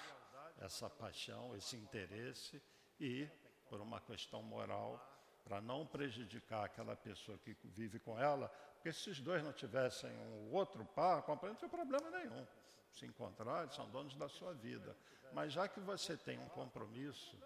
[0.58, 2.60] essa paixão, esse interesse
[3.00, 3.30] e,
[3.70, 5.00] por uma questão moral,
[5.44, 10.10] para não prejudicar aquela pessoa que vive com ela, porque se os dois não tivessem
[10.10, 12.48] um outro par, não tem problema nenhum.
[12.92, 14.98] Se encontrar, eles são donos da sua vida.
[15.32, 17.38] Mas já que você tem um compromisso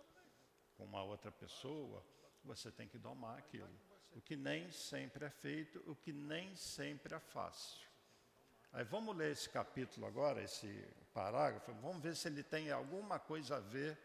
[0.77, 2.01] com uma outra pessoa,
[2.43, 3.69] você tem que domar aquilo.
[4.13, 7.86] O que nem sempre é feito, o que nem sempre é fácil.
[8.73, 10.67] Aí vamos ler esse capítulo agora, esse
[11.13, 13.97] parágrafo, vamos ver se ele tem alguma coisa a ver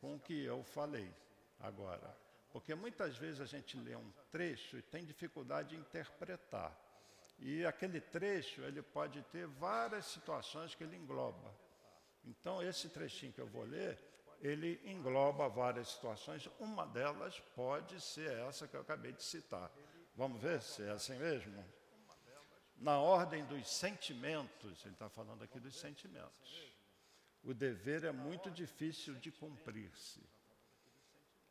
[0.00, 1.12] com o que eu falei
[1.60, 2.14] agora.
[2.52, 6.76] Porque muitas vezes a gente lê um trecho e tem dificuldade de interpretar.
[7.38, 11.54] E aquele trecho, ele pode ter várias situações que ele engloba.
[12.24, 13.98] Então, esse trechinho que eu vou ler,
[14.40, 16.48] ele engloba várias situações.
[16.58, 19.70] Uma delas pode ser essa que eu acabei de citar.
[20.14, 21.64] Vamos ver se é assim mesmo?
[22.82, 26.72] Na ordem dos sentimentos, ele está falando aqui dos sentimentos.
[27.44, 30.20] O dever é muito difícil de cumprir-se,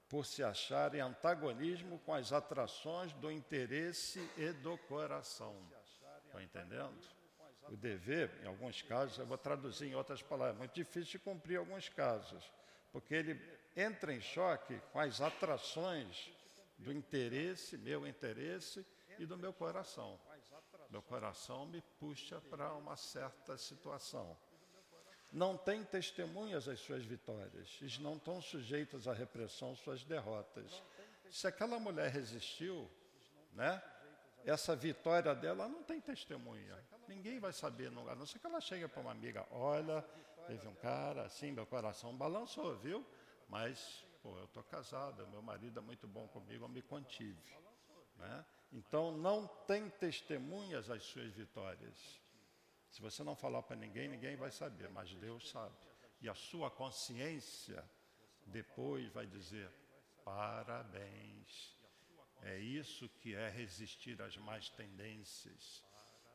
[0.10, 5.56] por se achar em antagonismo com as atrações do interesse e do coração.
[6.26, 7.00] Estão entendendo?
[7.70, 11.20] O dever, em alguns casos, eu vou traduzir em outras palavras, é muito difícil de
[11.20, 12.52] cumprir em alguns casos,
[12.92, 13.42] porque ele
[13.74, 16.30] entra em choque com as atrações
[16.78, 18.86] do interesse, meu interesse
[19.18, 20.20] e do meu coração.
[20.92, 24.38] Meu coração me puxa para uma certa situação.
[25.32, 30.84] Não tem testemunhas as suas vitórias, eles não estão sujeitos à repressão suas derrotas.
[31.30, 32.92] Se aquela mulher resistiu,
[33.54, 33.82] né?
[34.46, 36.78] essa vitória dela não tem testemunha.
[37.08, 40.02] Ninguém vai saber, a não ser que ela chegue para uma amiga, olha,
[40.48, 43.06] teve um cara assim, meu coração balançou, viu?
[43.48, 47.38] Mas, pô, eu estou casada, meu marido é muito bom comigo, eu me contive.
[48.18, 48.46] Né?
[48.72, 52.22] Então, não tem testemunhas as suas vitórias.
[52.90, 55.76] Se você não falar para ninguém, ninguém vai saber, mas Deus sabe.
[56.22, 57.84] E a sua consciência
[58.46, 59.70] depois vai dizer:
[60.24, 61.78] parabéns,
[62.44, 65.84] é isso que é resistir às más tendências.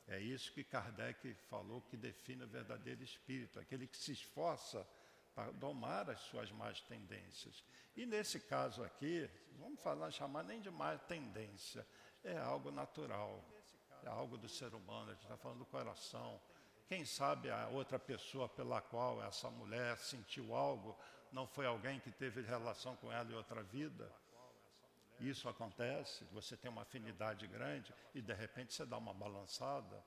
[0.08, 4.86] É isso que Kardec falou que define o verdadeiro espírito, aquele que se esforça
[5.36, 7.62] para domar as suas más tendências.
[7.94, 11.86] E nesse caso aqui, vamos falar, chamar nem de má tendência,
[12.24, 13.44] é algo natural,
[14.02, 16.40] é algo do ser humano, a gente está falando do coração.
[16.88, 20.96] Quem sabe a outra pessoa pela qual essa mulher sentiu algo
[21.30, 24.10] não foi alguém que teve relação com ela em outra vida?
[25.20, 30.02] Isso acontece, você tem uma afinidade grande e de repente você dá uma balançada,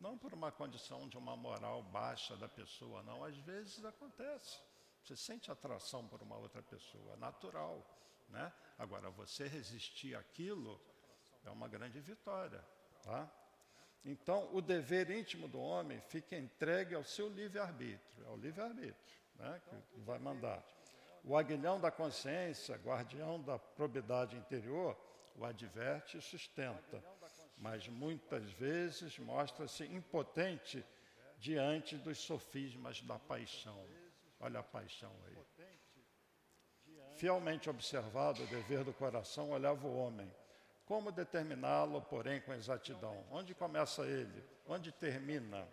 [0.00, 4.71] não por uma condição de uma moral baixa da pessoa, não, às vezes acontece.
[5.02, 7.84] Você sente atração por uma outra pessoa, natural,
[8.28, 8.52] né?
[8.78, 10.80] Agora você resistir àquilo
[11.44, 12.64] é uma grande vitória,
[13.02, 13.30] tá?
[14.04, 20.00] Então, o dever íntimo do homem fica entregue ao seu livre-arbítrio, ao livre-arbítrio, né, que
[20.00, 20.64] vai mandar.
[21.24, 24.98] O aguilhão da consciência, guardião da probidade interior,
[25.36, 27.02] o adverte e sustenta,
[27.56, 30.84] mas muitas vezes mostra-se impotente
[31.38, 33.86] diante dos sofismas da paixão.
[34.42, 35.36] Olha a paixão aí.
[37.14, 40.30] Fielmente observado o dever do coração, olhava o homem.
[40.84, 43.24] Como determiná-lo, porém, com exatidão?
[43.30, 44.44] Onde começa ele?
[44.66, 45.66] Onde termina?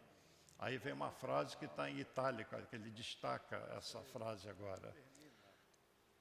[0.60, 4.95] Aí vem uma frase que está em itálica, que ele destaca essa frase agora.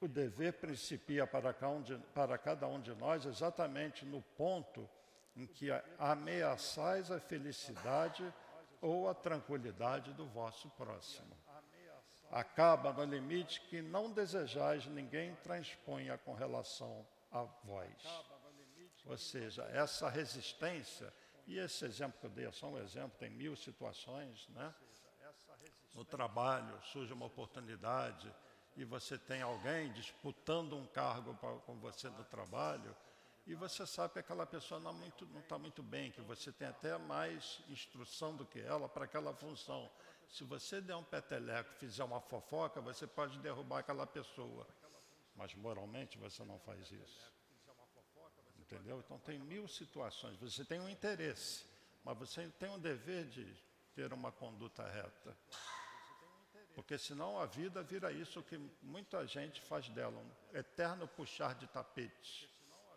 [0.01, 1.53] O dever principia para
[2.37, 4.89] cada um de nós exatamente no ponto
[5.35, 5.67] em que
[5.99, 8.33] ameaçais a felicidade
[8.81, 11.37] ou a tranquilidade do vosso próximo.
[12.31, 18.03] Acaba no limite que não desejais ninguém transponha com relação a vós.
[19.05, 21.11] Ou seja, essa resistência,
[21.47, 24.73] e esse exemplo que eu dei é só um exemplo, tem mil situações, né?
[25.95, 28.31] No trabalho surge uma oportunidade,
[28.77, 32.95] e você tem alguém disputando um cargo pra, com você no trabalho,
[33.45, 36.67] e você sabe que aquela pessoa não está muito, tá muito bem, que você tem
[36.67, 39.89] até mais instrução do que ela para aquela função.
[40.29, 44.67] Se você der um peteleco, fizer uma fofoca, você pode derrubar aquela pessoa.
[45.35, 47.33] Mas moralmente você não faz isso.
[48.59, 48.99] Entendeu?
[48.99, 50.37] Então tem mil situações.
[50.37, 51.65] Você tem um interesse,
[52.03, 53.57] mas você tem um dever de
[53.95, 55.35] ter uma conduta reta.
[56.75, 61.67] Porque senão a vida vira isso que muita gente faz dela, um eterno puxar de
[61.67, 62.47] tapetes,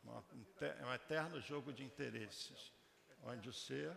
[0.04, 2.72] um eterno jogo de interesses,
[3.24, 3.96] onde o ser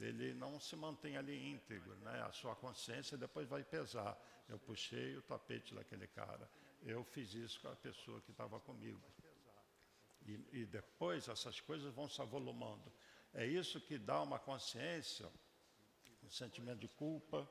[0.00, 2.22] ele não se mantém ali íntegro, né?
[2.22, 4.18] A sua consciência depois vai pesar.
[4.48, 6.48] Eu puxei o tapete daquele cara.
[6.82, 9.00] Eu fiz isso com a pessoa que estava comigo.
[10.26, 12.92] E, e, depois essas coisas vão se avolumando.
[13.34, 15.28] É isso que dá uma consciência,
[16.22, 17.48] um sentimento de culpa,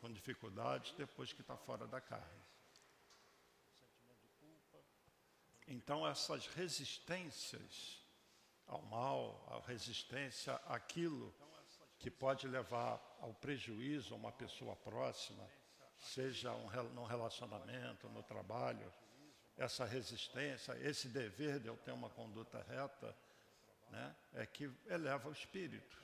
[0.00, 2.42] com dificuldades, depois que está fora da carne.
[5.68, 8.02] Então, essas resistências
[8.66, 11.32] ao mal, a resistência àquilo
[12.02, 15.48] que pode levar ao prejuízo a uma pessoa próxima,
[16.00, 18.92] seja um, num relacionamento, no trabalho,
[19.56, 23.16] essa resistência, esse dever de eu ter uma conduta reta,
[23.88, 25.96] né, é que eleva o espírito.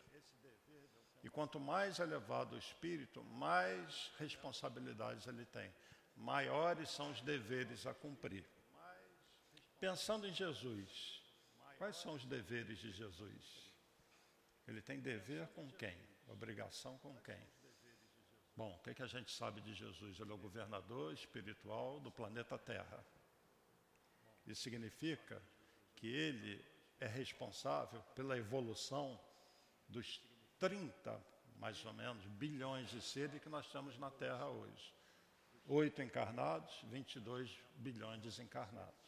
[1.25, 5.75] E quanto mais elevado o espírito, mais responsabilidades ele tem,
[6.15, 8.45] maiores são os deveres a cumprir.
[9.81, 11.21] Pensando em Jesus,
[11.77, 13.68] quais são os deveres de Jesus?
[14.69, 15.97] Ele tem dever com quem?
[16.29, 17.41] Obrigação com quem?
[18.55, 20.21] Bom, o que, que a gente sabe de Jesus?
[20.21, 23.03] Ele é o governador espiritual do planeta Terra.
[24.47, 25.43] Isso significa
[25.97, 26.63] que ele
[27.01, 29.19] é responsável pela evolução
[29.89, 30.21] dos
[30.59, 31.19] 30,
[31.57, 34.93] mais ou menos, bilhões de seres que nós temos na Terra hoje.
[35.67, 39.08] Oito encarnados, 22 bilhões desencarnados.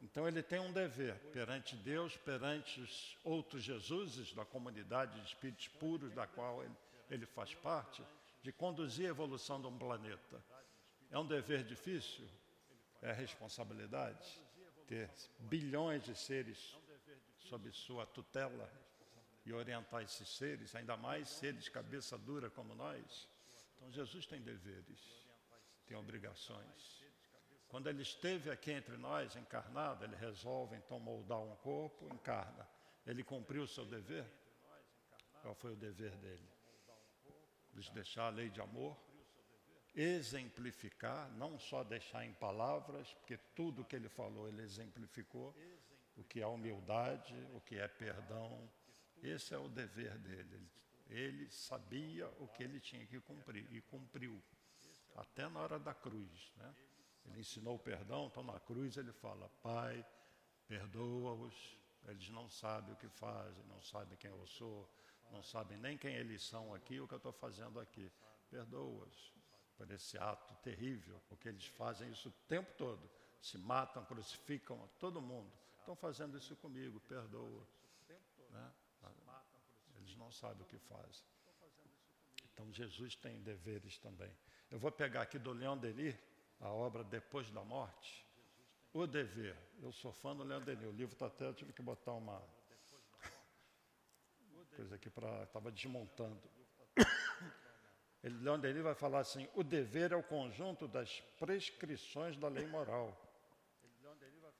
[0.00, 5.68] Então ele tem um dever perante Deus, perante os outros Jesuses da comunidade de espíritos
[5.68, 6.74] puros da qual ele,
[7.10, 8.02] ele faz parte,
[8.42, 10.42] de conduzir a evolução de um planeta.
[11.10, 12.26] É um dever difícil?
[13.02, 14.40] É responsabilidade?
[14.86, 15.10] Ter
[15.40, 16.76] bilhões de seres
[17.40, 18.70] sob sua tutela
[19.44, 23.28] e orientar esses seres, ainda mais seres cabeça dura como nós.
[23.76, 25.00] Então Jesus tem deveres,
[25.86, 27.00] tem obrigações.
[27.70, 32.68] Quando ele esteve aqui entre nós, encarnado, ele resolve então moldar um corpo, encarna.
[33.06, 34.26] Ele cumpriu o seu dever?
[35.40, 36.48] Qual foi o dever dele?
[37.72, 38.96] Nos deixar a lei de amor,
[39.94, 45.54] exemplificar, não só deixar em palavras, porque tudo que ele falou ele exemplificou,
[46.16, 48.68] o que é humildade, o que é perdão.
[49.22, 50.60] Esse é o dever dele.
[51.08, 54.42] Ele sabia o que ele tinha que cumprir e cumpriu,
[55.16, 56.52] até na hora da cruz.
[56.56, 56.74] Né?
[57.26, 60.04] Ele ensinou o perdão, então na cruz ele fala: Pai,
[60.66, 64.88] perdoa-os, eles não sabem o que fazem, não sabem quem eu sou,
[65.30, 68.10] não sabem nem quem eles são aqui, o que eu estou fazendo aqui.
[68.50, 69.32] Perdoa-os
[69.76, 73.10] por esse ato terrível, porque eles fazem isso o tempo todo.
[73.40, 75.50] Se matam, crucificam todo mundo.
[75.78, 77.66] Estão fazendo isso comigo, perdoa.
[78.50, 78.72] Né?
[79.96, 81.24] Eles não sabem o que fazem.
[82.52, 84.30] Então Jesus tem deveres também.
[84.70, 86.14] Eu vou pegar aqui do Leão Denis,
[86.60, 88.26] a obra Depois da Morte,
[88.92, 89.56] O Dever.
[89.82, 92.42] Eu sou fã do Leandro Denis, o livro está até, eu tive que botar uma
[94.76, 95.42] coisa aqui para.
[95.42, 96.40] Estava desmontando.
[98.22, 102.66] Ele, Leandro Denis vai falar assim: o dever é o conjunto das prescrições da lei
[102.66, 103.16] moral.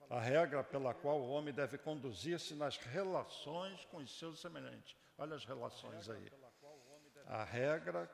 [0.08, 4.96] A regra pela qual o homem deve conduzir-se nas relações com os seus semelhantes.
[5.16, 6.32] Olha as relações aí.
[7.26, 8.10] A regra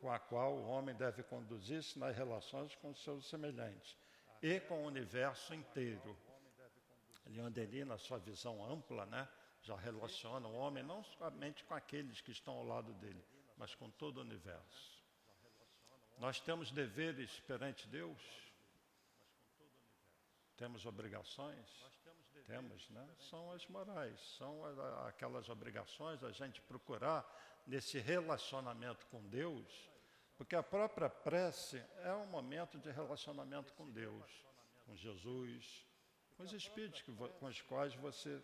[0.00, 3.96] com a qual o homem deve conduzir-se nas relações com seus semelhantes
[4.42, 6.16] e com o universo inteiro.
[7.26, 9.28] Leon Denis, na sua visão ampla, né,
[9.62, 13.22] já relaciona o homem não somente com aqueles que estão ao lado dele,
[13.56, 14.98] mas com todo o universo.
[16.18, 18.20] Nós temos deveres perante Deus,
[20.56, 21.66] temos obrigações,
[22.46, 23.06] temos, né?
[23.28, 24.64] São as morais, são
[25.06, 27.22] aquelas obrigações a gente procurar
[27.68, 29.90] nesse relacionamento com Deus,
[30.38, 34.46] porque a própria prece é um momento de relacionamento com Deus,
[34.86, 35.86] com Jesus,
[36.34, 38.42] com os espíritos que, com os quais você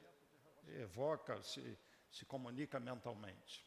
[0.76, 1.78] evoca, se,
[2.10, 3.64] se comunica mentalmente.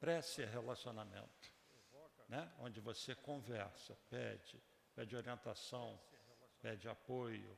[0.00, 1.52] Prece é relacionamento,
[2.28, 2.52] né?
[2.58, 4.60] onde você conversa, pede,
[4.96, 6.00] pede orientação,
[6.60, 7.56] pede apoio.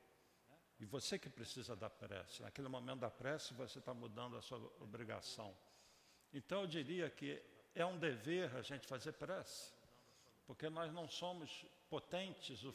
[0.79, 2.43] E você que precisa da prece.
[2.43, 5.57] Naquele momento da prece, você está mudando a sua obrigação.
[6.37, 7.43] Então eu diria que
[7.75, 9.73] é um dever a gente fazer prece,
[10.47, 12.73] porque nós não somos potentes o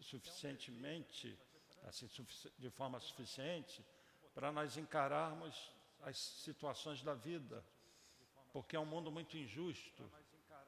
[0.00, 1.36] suficientemente,
[1.82, 2.08] assim,
[2.56, 3.84] de forma suficiente,
[4.32, 7.64] para nós encararmos as situações da vida,
[8.52, 10.08] porque é um mundo muito injusto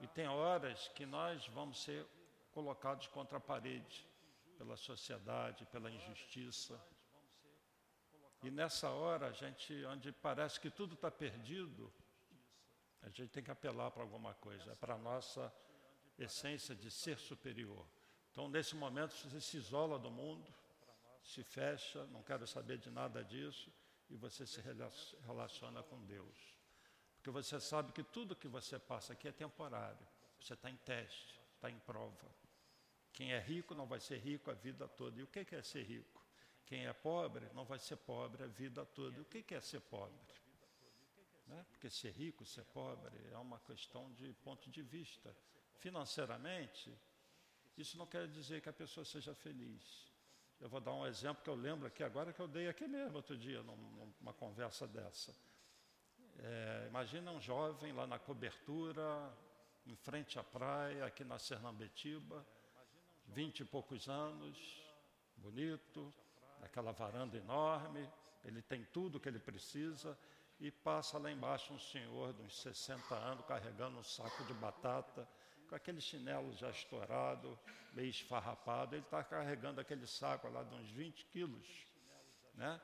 [0.01, 2.05] e tem horas que nós vamos ser
[2.51, 4.05] colocados contra a parede
[4.59, 6.84] pela sociedade, pela injustiça.
[8.43, 11.93] E nessa hora, a gente, onde parece que tudo está perdido,
[13.03, 15.53] a gente tem que apelar para alguma coisa, é para a nossa
[16.18, 17.86] essência de ser superior.
[18.30, 20.53] Então, nesse momento, você se isola do mundo,
[21.22, 23.70] se fecha, não quero saber de nada disso,
[24.09, 24.61] e você se
[25.26, 26.36] relaciona com Deus.
[27.16, 30.07] Porque você sabe que tudo que você passa aqui é temporário.
[30.40, 32.28] Você está em teste, está em prova.
[33.12, 35.20] Quem é rico não vai ser rico a vida toda.
[35.20, 36.20] E o que é ser rico?
[36.66, 39.16] Quem é pobre não vai ser pobre a vida toda.
[39.18, 40.41] E o que é ser pobre?
[41.63, 41.67] Né?
[41.71, 45.35] Porque ser rico, ser pobre é uma questão de ponto de vista.
[45.79, 46.93] Financeiramente,
[47.77, 50.11] isso não quer dizer que a pessoa seja feliz.
[50.61, 53.17] Eu vou dar um exemplo que eu lembro aqui agora que eu dei aqui mesmo
[53.17, 55.35] outro dia, numa conversa dessa.
[56.39, 59.33] É, imagina um jovem lá na cobertura,
[59.87, 62.47] em frente à praia, aqui na Sernambetiba,
[63.27, 64.57] vinte e poucos anos,
[65.37, 66.15] bonito,
[66.63, 68.09] aquela varanda enorme,
[68.45, 70.17] ele tem tudo que ele precisa,
[70.63, 75.29] e passa lá embaixo um senhor de uns 60 anos carregando um saco de batata,
[75.69, 77.59] com aquele chinelo já estourado,
[77.93, 81.67] meio esfarrapado, ele está carregando aquele saco lá de uns 20 quilos,
[82.55, 82.81] né?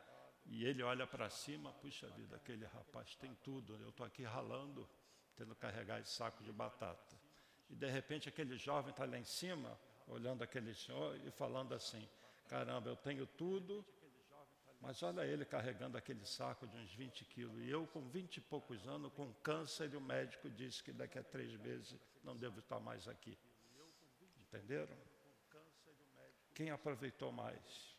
[0.47, 4.89] E ele olha para cima, puxa vida, aquele rapaz tem tudo, eu estou aqui ralando,
[5.37, 7.17] tendo que carregar esse saco de batata.
[7.71, 12.09] E de repente aquele jovem está lá em cima, olhando aquele senhor e falando assim,
[12.49, 13.85] caramba, eu tenho tudo,
[14.81, 17.61] mas olha ele carregando aquele saco de uns 20 quilos.
[17.61, 21.19] E eu, com 20 e poucos anos, com câncer, e o médico disse que daqui
[21.19, 23.37] a três meses não devo estar mais aqui.
[24.41, 24.97] Entenderam?
[26.55, 27.97] Quem aproveitou mais?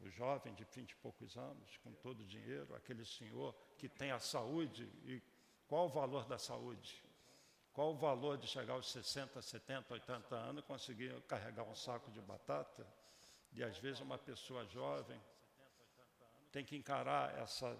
[0.00, 4.10] O jovem de 20 e poucos anos, com todo o dinheiro, aquele senhor que tem
[4.10, 4.84] a saúde.
[5.04, 5.22] E
[5.66, 7.02] qual o valor da saúde?
[7.72, 12.10] Qual o valor de chegar aos 60, 70, 80 anos e conseguir carregar um saco
[12.10, 12.86] de batata?
[13.52, 15.20] E às vezes uma pessoa jovem
[16.52, 17.76] tem que encarar essa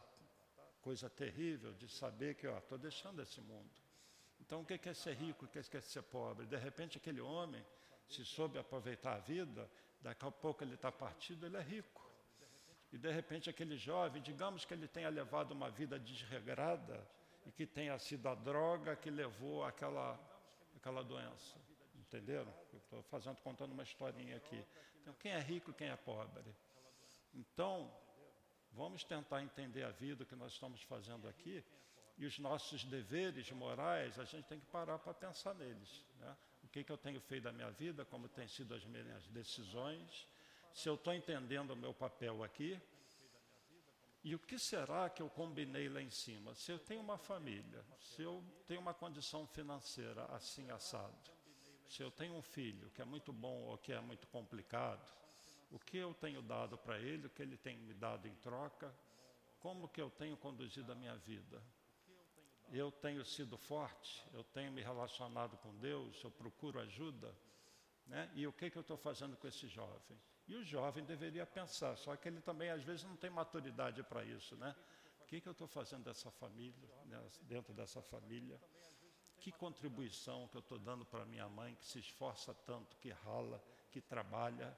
[0.81, 3.71] coisa terrível de saber que, estou deixando esse mundo.
[4.41, 6.47] Então, o que é ser rico, o que é ser pobre?
[6.47, 7.65] De repente, aquele homem,
[8.09, 9.69] se soube aproveitar a vida,
[10.01, 12.09] daqui a pouco ele está partido, ele é rico.
[12.93, 17.07] E de repente, aquele jovem, digamos que ele tenha levado uma vida desregrada
[17.45, 20.19] e que tenha sido a droga que levou àquela,
[20.77, 21.59] àquela doença.
[21.97, 22.53] Entenderam?
[22.73, 24.65] Estou fazendo, contando uma historinha aqui.
[25.03, 26.55] Então, quem é rico, quem é pobre?
[27.35, 27.93] Então,
[28.79, 31.65] vamos tentar entender a vida que nós estamos fazendo aqui
[32.17, 36.05] e os nossos deveres morais, a gente tem que parar para pensar neles.
[36.21, 36.37] Né?
[36.63, 40.29] O que, que eu tenho feito da minha vida, como têm sido as minhas decisões,
[40.73, 42.81] se eu estou entendendo o meu papel aqui,
[44.23, 46.55] e o que será que eu combinei lá em cima?
[46.55, 51.31] Se eu tenho uma família, se eu tenho uma condição financeira assim assado,
[51.89, 55.05] se eu tenho um filho que é muito bom ou que é muito complicado,
[55.71, 58.95] o que eu tenho dado para ele, o que ele tem me dado em troca,
[59.61, 61.63] como que eu tenho conduzido a minha vida?
[62.71, 67.35] eu tenho sido forte, eu tenho me relacionado com Deus, eu procuro ajuda,
[68.07, 68.31] né?
[68.35, 70.21] e o que, que eu estou fazendo com esse jovem?
[70.47, 74.25] E o jovem deveria pensar, só que ele também às vezes não tem maturidade para
[74.25, 74.75] isso, né?
[75.21, 77.23] O que, que eu estou fazendo dessa família, né?
[77.43, 78.59] dentro dessa família?
[79.39, 83.63] Que contribuição que eu estou dando para minha mãe, que se esforça tanto, que rala,
[83.91, 84.75] que trabalha,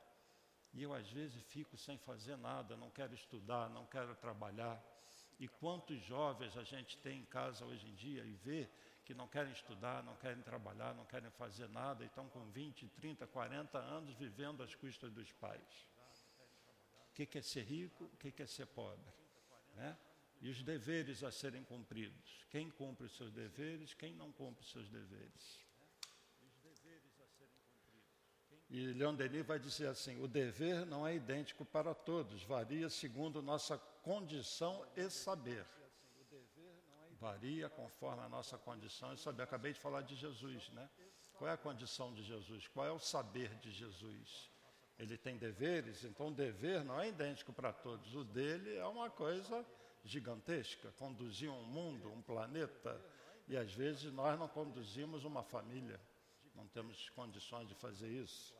[0.72, 4.82] e eu às vezes fico sem fazer nada, não quero estudar, não quero trabalhar,
[5.38, 8.68] e quantos jovens a gente tem em casa hoje em dia e vê
[9.04, 12.88] que não querem estudar, não querem trabalhar, não querem fazer nada e estão com 20,
[12.90, 15.88] 30, 40 anos vivendo às custas dos pais.
[17.08, 19.12] O que é ser rico, o que é ser pobre?
[19.74, 19.96] Né?
[20.40, 22.46] E os deveres a serem cumpridos.
[22.50, 25.69] Quem cumpre os seus deveres, quem não cumpre os seus deveres.
[28.70, 33.42] E Leon Denis vai dizer assim: o dever não é idêntico para todos, varia segundo
[33.42, 35.66] nossa condição e saber.
[37.18, 39.42] Varia conforme a nossa condição e saber.
[39.42, 40.88] Acabei de falar de Jesus, né?
[41.34, 42.68] Qual é a condição de Jesus?
[42.68, 44.48] Qual é o saber de Jesus?
[44.98, 48.14] Ele tem deveres, então o dever não é idêntico para todos.
[48.14, 49.66] O dele é uma coisa
[50.04, 53.00] gigantesca conduzir um mundo, um planeta.
[53.48, 56.00] E às vezes nós não conduzimos uma família,
[56.54, 58.59] não temos condições de fazer isso.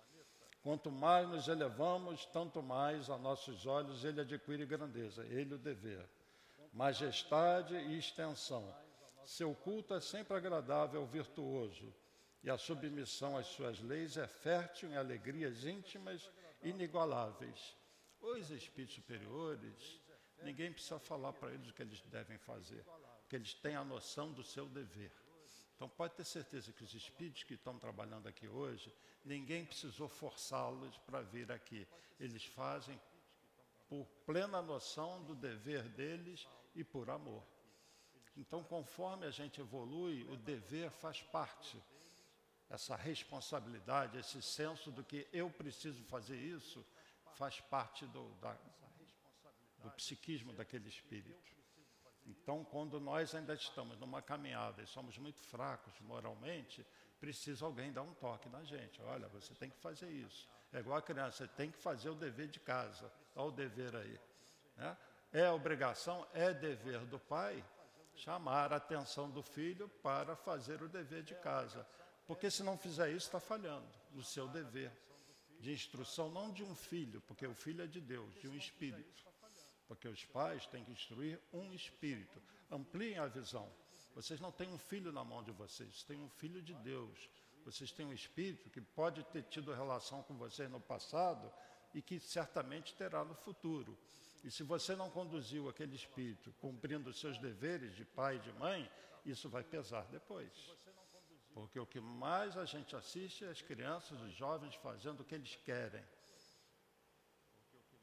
[0.62, 6.06] Quanto mais nos elevamos, tanto mais a nossos olhos ele adquire grandeza, ele o dever,
[6.72, 8.74] majestade e extensão.
[9.24, 11.94] Seu culto é sempre agradável, virtuoso,
[12.42, 16.30] e a submissão às suas leis é fértil em alegrias íntimas
[16.62, 17.76] inigualáveis.
[18.20, 20.00] Os espíritos superiores,
[20.42, 22.84] ninguém precisa falar para eles o que eles devem fazer,
[23.20, 25.12] porque eles têm a noção do seu dever.
[25.80, 30.98] Então pode ter certeza que os espíritos que estão trabalhando aqui hoje, ninguém precisou forçá-los
[31.06, 31.88] para vir aqui.
[32.18, 33.00] Eles fazem
[33.88, 37.42] por plena noção do dever deles e por amor.
[38.36, 41.82] Então, conforme a gente evolui, o dever faz parte.
[42.68, 46.84] Essa responsabilidade, esse senso do que eu preciso fazer isso,
[47.36, 48.54] faz parte do, da,
[49.78, 51.59] do psiquismo daquele espírito.
[52.26, 56.86] Então, quando nós ainda estamos numa caminhada e somos muito fracos moralmente,
[57.18, 59.00] precisa alguém dar um toque na gente.
[59.02, 60.48] Olha, você tem que fazer isso.
[60.72, 63.12] É igual a criança, você tem que fazer o dever de casa.
[63.34, 64.20] Olha o dever aí.
[64.76, 64.96] Né?
[65.32, 67.64] É obrigação, é dever do pai
[68.14, 71.86] chamar a atenção do filho para fazer o dever de casa.
[72.26, 74.92] Porque se não fizer isso, está falhando no seu dever
[75.58, 79.29] de instrução, não de um filho, porque o filho é de Deus, de um espírito.
[79.90, 82.40] Porque os pais têm que instruir um espírito.
[82.70, 83.68] Ampliem a visão.
[84.14, 87.28] Vocês não têm um filho na mão de vocês, têm um filho de Deus.
[87.64, 91.52] Vocês têm um espírito que pode ter tido relação com vocês no passado
[91.92, 93.98] e que certamente terá no futuro.
[94.44, 98.52] E se você não conduziu aquele espírito cumprindo os seus deveres de pai e de
[98.52, 98.88] mãe,
[99.26, 100.52] isso vai pesar depois.
[101.52, 105.34] Porque o que mais a gente assiste é as crianças, os jovens fazendo o que
[105.34, 106.04] eles querem.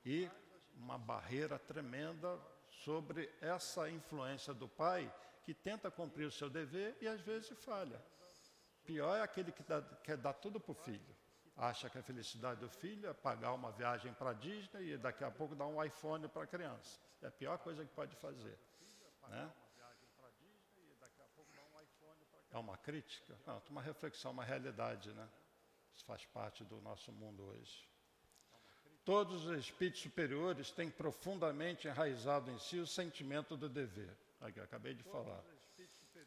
[0.05, 0.29] E
[0.77, 2.39] uma barreira tremenda
[2.83, 5.13] sobre essa influência do pai
[5.43, 8.01] que tenta cumprir o seu dever e às vezes falha.
[8.85, 11.15] Pior é aquele que dá, quer dar tudo para o filho.
[11.55, 15.23] Acha que a felicidade do filho é pagar uma viagem para a Disney e daqui
[15.23, 16.99] a pouco dar um iPhone para a criança.
[17.21, 18.57] É a pior coisa que pode fazer.
[19.27, 19.51] Né?
[22.51, 23.37] É uma crítica?
[23.45, 25.27] Não, é uma reflexão, uma realidade, né?
[25.93, 27.87] Isso faz parte do nosso mundo hoje.
[29.07, 34.13] Todos os espíritos superiores têm profundamente enraizado em si o sentimento do dever.
[34.41, 35.41] Aqui, acabei de falar.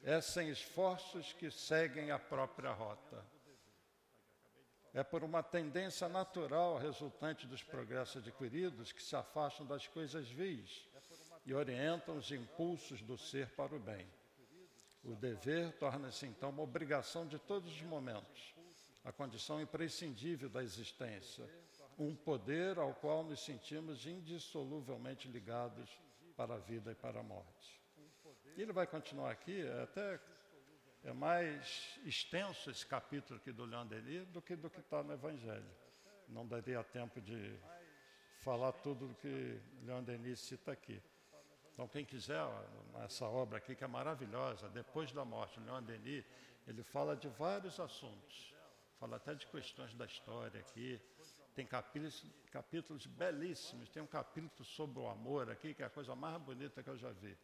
[0.03, 3.23] É sem esforços que seguem a própria rota.
[4.95, 10.89] É por uma tendência natural resultante dos progressos adquiridos que se afastam das coisas vis
[11.45, 14.09] e orientam os impulsos do ser para o bem.
[15.05, 18.55] O dever torna-se então uma obrigação de todos os momentos,
[19.05, 21.47] a condição imprescindível da existência,
[22.05, 26.01] um poder ao qual nos sentimos indissoluvelmente ligados
[26.37, 27.81] para a vida e para a morte.
[28.57, 30.21] E ele vai continuar aqui, é até
[31.03, 35.13] é mais extenso esse capítulo aqui do Leon Denis do que do que está no
[35.13, 35.71] Evangelho.
[36.29, 37.59] Não daria tempo de
[38.41, 41.03] falar tudo o que Leon Denis cita aqui.
[41.73, 42.45] Então, quem quiser,
[43.05, 46.25] essa obra aqui que é maravilhosa, Depois da Morte, Leon Denis,
[46.67, 48.55] ele fala de vários assuntos.
[48.99, 51.01] Fala até de questões da história aqui.
[51.61, 53.91] Tem capítulos, capítulos belíssimos.
[53.91, 56.97] Tem um capítulo sobre o amor aqui, que é a coisa mais bonita que eu
[56.97, 57.37] já vi.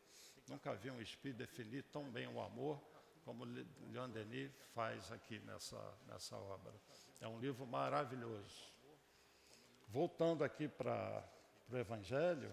[0.48, 2.80] Nunca vi um espírito definir tão bem o amor
[3.26, 6.72] como Leon Denis faz aqui nessa, nessa obra.
[7.20, 8.72] É um livro maravilhoso.
[9.86, 11.22] Voltando aqui para
[11.70, 12.50] o Evangelho,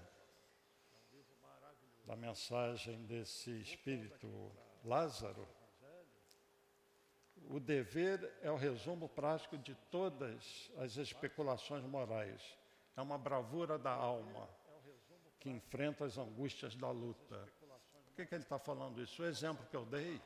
[2.06, 4.52] da mensagem desse espírito
[4.84, 5.48] Lázaro,
[7.50, 12.58] o dever é o resumo prático de todas as especulações morais.
[12.96, 14.48] É uma bravura da alma
[15.40, 17.48] que enfrenta as angústias da luta.
[18.06, 19.22] Por que, que ele está falando isso?
[19.22, 20.22] O exemplo que eu dei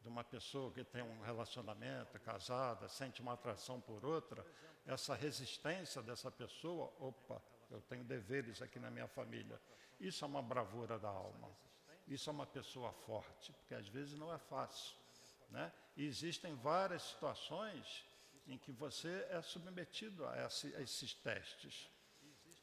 [0.00, 4.44] de uma pessoa que tem um relacionamento, casada, sente uma atração por outra,
[4.86, 9.60] essa resistência dessa pessoa, opa, eu tenho deveres aqui na minha família.
[10.00, 11.50] Isso é uma bravura da alma.
[12.08, 14.96] Isso é uma pessoa forte, porque às vezes não é fácil.
[15.50, 15.72] Né?
[15.96, 18.04] E existem várias situações
[18.46, 21.90] em que você é submetido a, esse, a esses testes.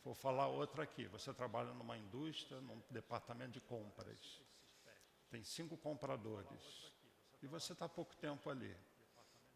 [0.04, 1.06] Vou falar outra aqui.
[1.08, 4.42] Você trabalha numa indústria, num departamento de compras.
[5.30, 6.94] Tem cinco compradores.
[7.42, 8.76] E você está pouco tempo ali.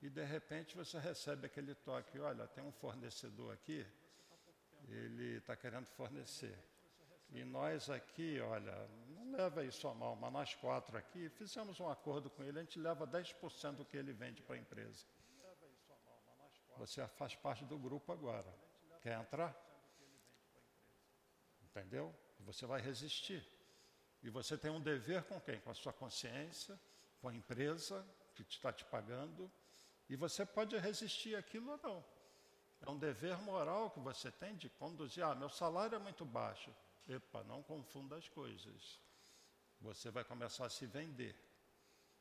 [0.02, 3.86] E de repente você recebe aquele toque: olha, tem um fornecedor aqui,
[4.88, 6.58] ele está querendo fornecer.
[7.32, 11.90] E nós aqui, olha, não leva isso a mal, mas nós quatro aqui fizemos um
[11.90, 15.06] acordo com ele, a gente leva 10% do que ele vende para a empresa.
[16.78, 18.54] Você faz parte do grupo agora.
[19.02, 19.56] Quer entrar?
[21.64, 22.14] Entendeu?
[22.42, 23.46] Você vai resistir.
[24.22, 25.60] E você tem um dever com quem?
[25.62, 26.80] Com a sua consciência,
[27.22, 28.06] com a empresa
[28.36, 29.50] que está te pagando.
[30.10, 32.06] E você pode resistir aquilo ou não.
[32.82, 35.24] É um dever moral que você tem de conduzir.
[35.24, 36.74] Ah, meu salário é muito baixo.
[37.08, 39.00] Epa, não confunda as coisas.
[39.82, 41.36] Você vai começar a se vender.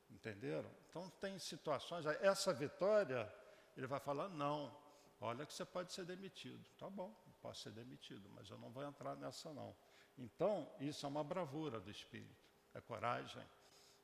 [0.09, 0.71] Entenderam?
[0.89, 3.33] Então tem situações, essa vitória,
[3.77, 4.75] ele vai falar, não,
[5.21, 6.65] olha que você pode ser demitido.
[6.79, 9.77] Tá bom, posso ser demitido, mas eu não vou entrar nessa não.
[10.19, 13.47] Então, isso é uma bravura do espírito, é coragem.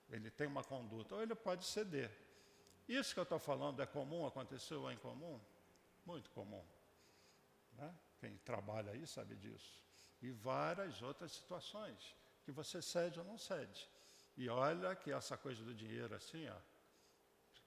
[0.08, 2.10] Ele tem uma conduta, ou ele pode ceder.
[2.86, 5.40] Isso que eu estou falando é comum, aconteceu ou é incomum?
[6.04, 6.64] Muito comum.
[7.72, 7.92] Né?
[8.20, 9.85] Quem trabalha aí sabe disso
[10.22, 12.14] e várias outras situações
[12.44, 13.88] que você cede ou não cede.
[14.36, 16.56] E olha que essa coisa do dinheiro assim, ó,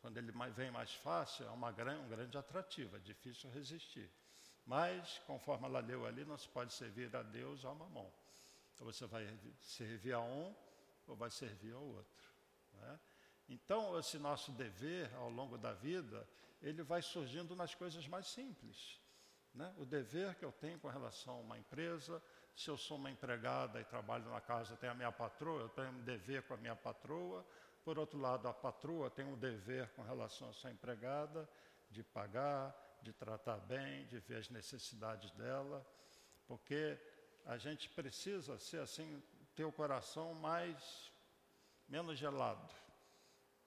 [0.02, 4.10] quando ele vem mais fácil, é uma, um grande atrativo, é difícil resistir.
[4.66, 8.14] Mas, conforme ela leu ali, não se pode servir a Deus ou a mamão.
[8.74, 9.28] Então você vai
[9.62, 10.56] servir a um
[11.08, 12.30] ou vai servir ao outro.
[12.74, 13.00] Né?
[13.50, 16.28] Então, esse nosso dever ao longo da vida,
[16.62, 19.02] ele vai surgindo nas coisas mais simples.
[19.54, 19.74] Né?
[19.78, 22.22] O dever que eu tenho com relação a uma empresa,
[22.60, 25.92] se eu sou uma empregada e trabalho na casa, tenho a minha patroa, eu tenho
[25.92, 27.46] um dever com a minha patroa.
[27.86, 31.50] Por outro lado, a patroa tem um dever com relação à sua empregada,
[31.90, 35.88] de pagar, de tratar bem, de ver as necessidades dela,
[36.48, 37.00] porque
[37.46, 39.24] a gente precisa ser assim,
[39.56, 41.10] ter o coração mais
[41.88, 42.76] menos gelado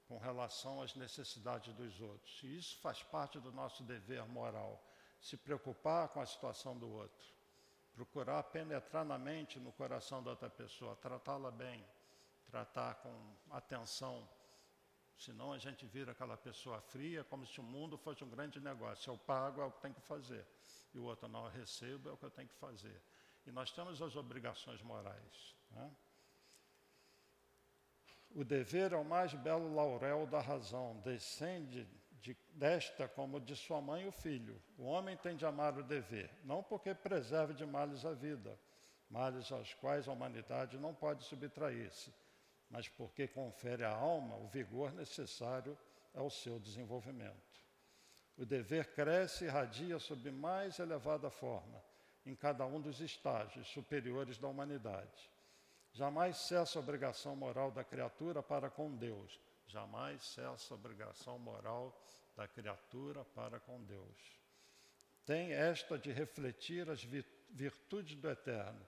[0.07, 2.43] com relação às necessidades dos outros.
[2.43, 4.85] E isso faz parte do nosso dever moral,
[5.19, 7.42] se preocupar com a situação do outro,
[7.95, 11.85] procurar penetrar na mente, no coração da outra pessoa, tratá-la bem,
[12.47, 14.29] tratar com atenção.
[15.17, 19.13] Senão a gente vira aquela pessoa fria, como se o mundo fosse um grande negócio.
[19.13, 20.47] Eu pago é o que tem que fazer,
[20.95, 23.01] e o outro não recebo é o que eu tenho que fazer.
[23.47, 25.55] E nós temos as obrigações morais.
[25.71, 25.91] Né?
[28.35, 32.02] O dever é o mais belo laurel da razão, descende de,
[32.55, 34.61] desta como de sua mãe o filho.
[34.79, 38.59] O homem tem de amar o dever, não porque preserve de males a vida,
[39.09, 42.13] males aos quais a humanidade não pode subtrair-se,
[42.71, 45.77] mas porque confere à alma o vigor necessário
[46.15, 47.53] ao seu desenvolvimento.
[48.37, 51.83] O dever cresce e irradia sob mais elevada forma,
[52.25, 55.31] em cada um dos estágios superiores da humanidade.
[55.93, 59.39] Jamais cessa a obrigação moral da criatura para com Deus.
[59.67, 61.95] Jamais cessa a obrigação moral
[62.37, 64.43] da criatura para com Deus.
[65.25, 67.03] Tem esta de refletir as
[67.51, 68.85] virtudes do Eterno,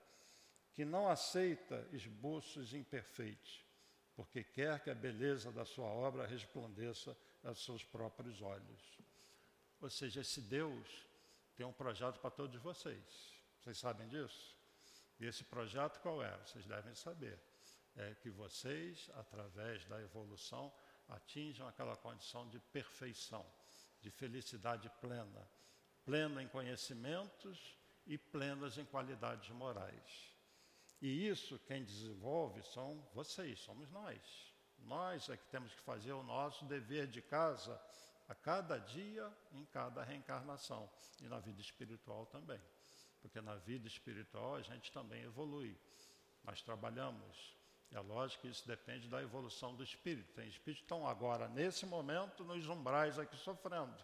[0.73, 3.65] que não aceita esboços imperfeitos,
[4.17, 8.99] porque quer que a beleza da sua obra resplandeça aos seus próprios olhos.
[9.81, 11.07] Ou seja, esse Deus
[11.57, 13.35] tem um projeto para todos vocês.
[13.61, 14.55] Vocês sabem disso?
[15.21, 16.37] E esse projeto qual é?
[16.39, 17.39] Vocês devem saber.
[17.97, 20.73] É que vocês, através da evolução,
[21.09, 23.45] atinjam aquela condição de perfeição,
[24.01, 25.49] de felicidade plena,
[26.05, 27.77] plena em conhecimentos
[28.07, 30.35] e plenas em qualidades morais.
[31.01, 34.53] E isso quem desenvolve são vocês, somos nós.
[34.79, 37.81] Nós é que temos que fazer o nosso dever de casa
[38.29, 40.91] a cada dia, em cada reencarnação
[41.21, 42.61] e na vida espiritual também
[43.25, 45.75] porque na vida espiritual a gente também evolui.
[46.45, 47.57] Nós trabalhamos.
[47.93, 50.33] É lógico que isso depende da evolução do espírito.
[50.33, 53.95] Tem espíritos que estão agora, nesse momento, nos umbrais aqui sofrendo,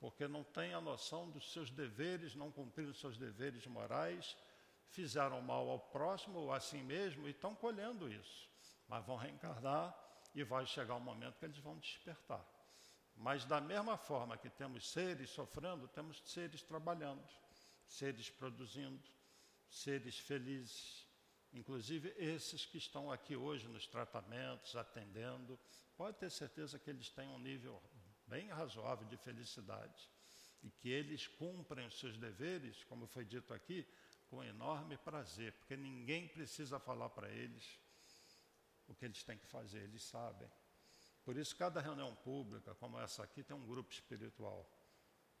[0.00, 4.36] porque não têm a noção dos seus deveres, não cumpriram seus deveres morais,
[4.88, 8.48] fizeram mal ao próximo ou a si mesmo e estão colhendo isso.
[8.88, 9.96] Mas vão reencarnar
[10.34, 12.44] e vai chegar um momento que eles vão despertar.
[13.14, 17.22] Mas da mesma forma que temos seres sofrendo, temos seres trabalhando
[17.90, 19.02] seres produzindo,
[19.68, 21.06] seres felizes,
[21.52, 25.58] inclusive esses que estão aqui hoje nos tratamentos, atendendo,
[25.96, 27.82] pode ter certeza que eles têm um nível
[28.26, 30.08] bem razoável de felicidade
[30.62, 33.86] e que eles cumprem os seus deveres, como foi dito aqui,
[34.28, 37.78] com enorme prazer, porque ninguém precisa falar para eles
[38.86, 40.48] o que eles têm que fazer, eles sabem.
[41.24, 44.68] Por isso, cada reunião pública, como essa aqui, tem um grupo espiritual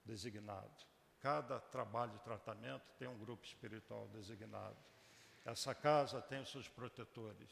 [0.04, 0.84] designado.
[1.20, 4.76] Cada trabalho de tratamento tem um grupo espiritual designado.
[5.44, 7.50] Essa casa tem os seus protetores,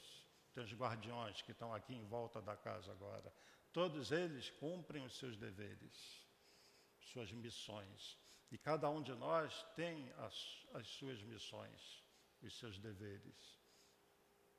[0.55, 3.33] tem os guardiões que estão aqui em volta da casa agora.
[3.73, 6.27] Todos eles cumprem os seus deveres,
[7.01, 8.19] suas missões.
[8.51, 12.03] E cada um de nós tem as, as suas missões,
[12.43, 13.59] os seus deveres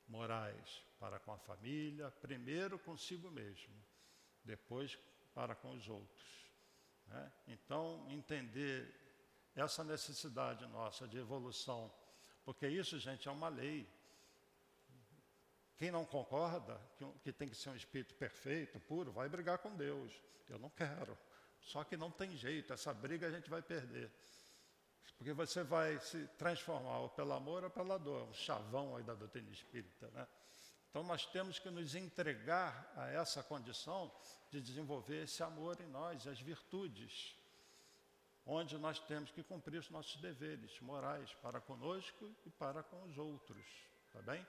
[0.07, 3.73] morais para com a família, primeiro consigo mesmo,
[4.43, 4.97] depois
[5.33, 6.49] para com os outros.
[7.07, 7.31] Né?
[7.47, 8.93] Então, entender
[9.55, 11.91] essa necessidade nossa de evolução,
[12.43, 13.87] porque isso, gente, é uma lei.
[15.77, 19.75] Quem não concorda que, que tem que ser um espírito perfeito, puro, vai brigar com
[19.75, 20.11] Deus.
[20.49, 21.17] Eu não quero.
[21.61, 24.11] Só que não tem jeito, essa briga a gente vai perder.
[25.17, 29.13] Porque você vai se transformar ou pelo amor ou pela dor, um chavão aí da
[29.13, 30.27] doutrina espírita, né?
[30.89, 34.11] Então nós temos que nos entregar a essa condição
[34.49, 37.35] de desenvolver esse amor em nós, as virtudes,
[38.49, 43.17] onde nós temos que cumprir os nossos deveres morais para conosco e para com os
[43.17, 43.65] outros,
[44.11, 44.45] tá bem?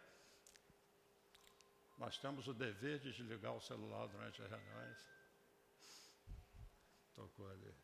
[1.99, 4.99] Nós temos o dever de desligar o celular durante as reuniões.
[7.15, 7.75] Tocou ali.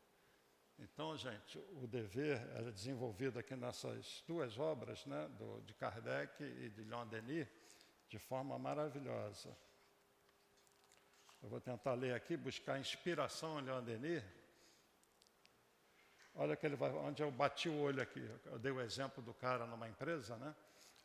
[0.79, 6.69] Então, gente, o dever é desenvolvido aqui nessas duas obras, né, do, de Kardec e
[6.69, 7.47] de Leon Denis,
[8.09, 9.55] de forma maravilhosa.
[11.43, 14.23] Eu vou tentar ler aqui, buscar inspiração em Leon Denis.
[16.39, 18.23] Olha que ele vai, onde eu bati o olho aqui.
[18.45, 20.53] Eu dei o exemplo do cara numa empresa, né?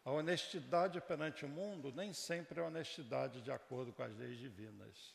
[0.04, 5.14] A honestidade perante o mundo nem sempre é honestidade de acordo com as leis divinas.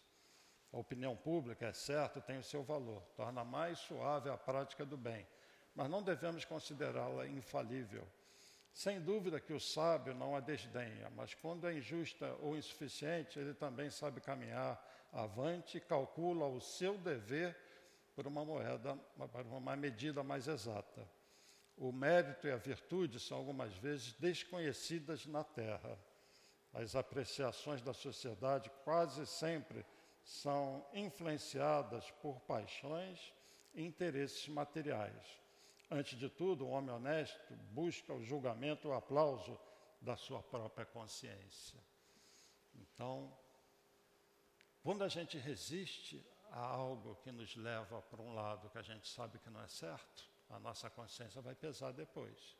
[0.74, 4.97] A opinião pública, é certo, tem o seu valor, torna mais suave a prática do
[4.97, 5.28] bem,
[5.76, 8.07] mas não devemos considerá-la infalível.
[8.74, 13.53] Sem dúvida que o sábio não a desdenha, mas quando é injusta ou insuficiente, ele
[13.53, 17.55] também sabe caminhar avante calcula o seu dever
[18.18, 21.07] por uma moeda, por uma medida mais exata.
[21.78, 25.99] O mérito e a virtude são algumas vezes desconhecidas na terra.
[26.74, 29.86] As apreciações da sociedade quase sempre
[30.24, 33.32] são influenciadas por paixões
[33.76, 35.39] e interesses materiais.
[35.91, 39.59] Antes de tudo, o homem honesto busca o julgamento e o aplauso
[40.01, 41.80] da sua própria consciência.
[42.74, 43.32] Então,
[44.82, 49.08] quando a gente resiste a algo que nos leva para um lado que a gente
[49.08, 52.56] sabe que não é certo, a nossa consciência vai pesar depois.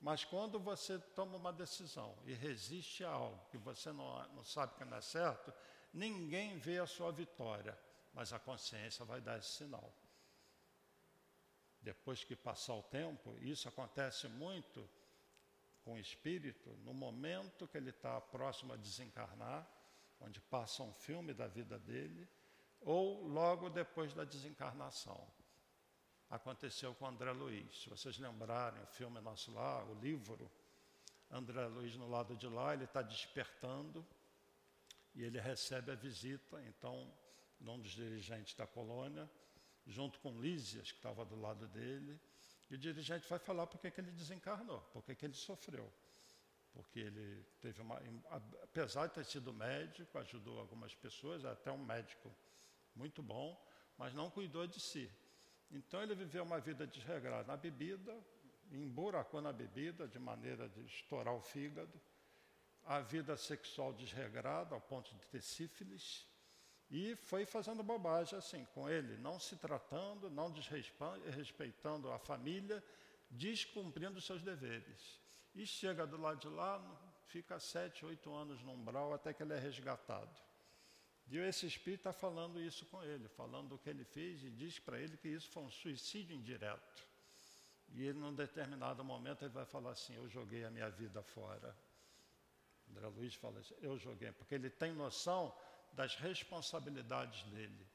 [0.00, 4.74] Mas quando você toma uma decisão e resiste a algo que você não, não sabe
[4.76, 5.52] que não é certo,
[5.92, 7.76] ninguém vê a sua vitória,
[8.12, 9.92] mas a consciência vai dar esse sinal.
[11.80, 14.88] Depois que passar o tempo, isso acontece muito
[15.84, 19.70] com o espírito, no momento que ele está próximo a desencarnar,
[20.20, 22.28] onde passa um filme da vida dele,
[22.86, 25.20] ou logo depois da desencarnação
[26.30, 27.82] aconteceu com André Luiz.
[27.82, 30.50] Se vocês lembrarem, o filme nosso lá, o livro,
[31.28, 34.06] André Luiz no lado de lá, ele está despertando
[35.16, 37.12] e ele recebe a visita, então,
[37.60, 39.28] de um dos dirigentes da colônia,
[39.84, 42.20] junto com Lísias, que estava do lado dele,
[42.70, 45.92] e o dirigente vai falar por que ele desencarnou, por que ele sofreu.
[46.72, 48.00] Porque ele teve uma.
[48.62, 52.30] Apesar de ter sido médico, ajudou algumas pessoas, até um médico
[52.96, 53.60] muito bom,
[53.96, 55.10] mas não cuidou de si.
[55.70, 58.16] Então ele viveu uma vida desregrada na bebida,
[58.70, 62.00] emburacou na bebida de maneira de estourar o fígado,
[62.84, 66.26] a vida sexual desregrada ao ponto de ter sífilis,
[66.88, 72.82] e foi fazendo bobagem assim com ele, não se tratando, não desrespeitando a família,
[73.28, 75.20] descumprindo seus deveres.
[75.52, 76.80] E chega do lado de lá,
[77.26, 80.40] fica sete, oito anos no umbral até que ele é resgatado.
[81.28, 84.78] E esse espírito está falando isso com ele, falando do que ele fez e diz
[84.78, 87.06] para ele que isso foi um suicídio indireto.
[87.88, 91.76] E ele, num determinado momento, ele vai falar assim: Eu joguei a minha vida fora.
[92.88, 95.54] André Luiz fala assim: Eu joguei, porque ele tem noção
[95.92, 97.86] das responsabilidades dele,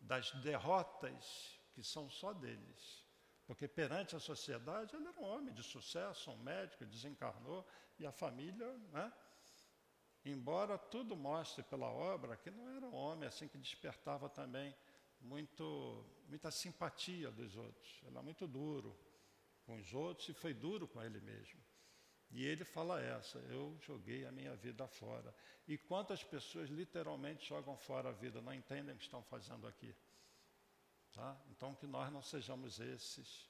[0.00, 3.04] das derrotas que são só deles.
[3.46, 7.66] Porque perante a sociedade ele era um homem de sucesso, um médico, desencarnou,
[7.98, 9.12] e a família, né?
[10.30, 14.74] Embora tudo mostre pela obra que não era um homem assim que despertava também
[15.20, 17.98] muito, muita simpatia dos outros.
[18.02, 18.94] Ele era muito duro
[19.64, 21.58] com os outros e foi duro com ele mesmo.
[22.30, 25.34] E ele fala essa, eu joguei a minha vida fora.
[25.66, 29.94] E quantas pessoas literalmente jogam fora a vida, não entendem o que estão fazendo aqui.
[31.14, 31.40] Tá?
[31.50, 33.48] Então que nós não sejamos esses.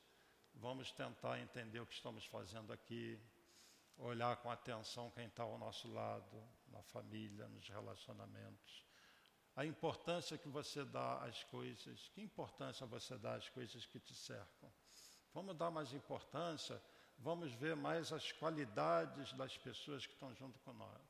[0.55, 3.19] Vamos tentar entender o que estamos fazendo aqui,
[3.99, 8.85] olhar com atenção quem está ao nosso lado, na família, nos relacionamentos.
[9.57, 14.15] A importância que você dá às coisas, que importância você dá às coisas que te
[14.15, 14.73] cercam.
[15.35, 16.81] Vamos dar mais importância,
[17.19, 20.59] vamos ver mais as qualidades das pessoas que estão junto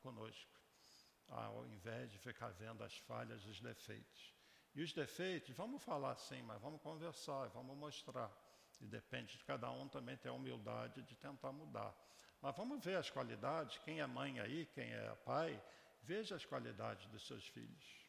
[0.01, 0.59] conosco,
[1.27, 4.33] ao invés de ficar vendo as falhas, os defeitos.
[4.73, 8.31] E os defeitos, vamos falar sim, mas vamos conversar, vamos mostrar.
[8.81, 11.93] E depende de cada um também ter a humildade de tentar mudar.
[12.41, 15.61] Mas vamos ver as qualidades, quem é mãe aí, quem é pai,
[16.03, 18.07] veja as qualidades dos seus filhos.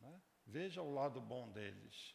[0.00, 0.20] Né?
[0.46, 2.14] Veja o lado bom deles.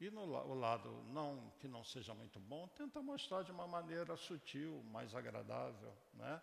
[0.00, 4.16] E no o lado não que não seja muito bom, tenta mostrar de uma maneira
[4.16, 5.96] sutil, mais agradável.
[6.14, 6.42] Né?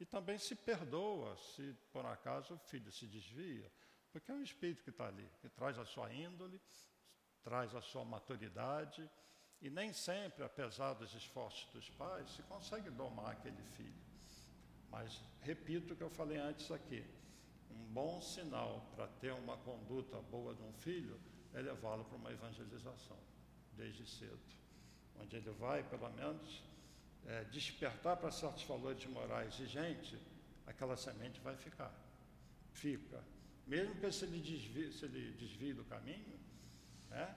[0.00, 3.70] E também se perdoa se por acaso o filho se desvia,
[4.10, 6.60] porque é um espírito que está ali, que traz a sua índole,
[7.42, 9.08] traz a sua maturidade
[9.62, 14.06] e nem sempre, apesar dos esforços dos pais, se consegue domar aquele filho.
[14.90, 17.04] Mas repito o que eu falei antes aqui:
[17.70, 21.18] um bom sinal para ter uma conduta boa de um filho
[21.54, 23.18] é levá-lo para uma evangelização,
[23.72, 24.38] desde cedo.
[25.18, 26.62] Onde ele vai, pelo menos,
[27.26, 30.18] é, despertar para certos valores morais e gente,
[30.66, 31.92] aquela semente vai ficar.
[32.72, 33.24] Fica.
[33.66, 36.38] Mesmo que se ele desvie, se ele desvie do caminho,
[37.08, 37.34] né?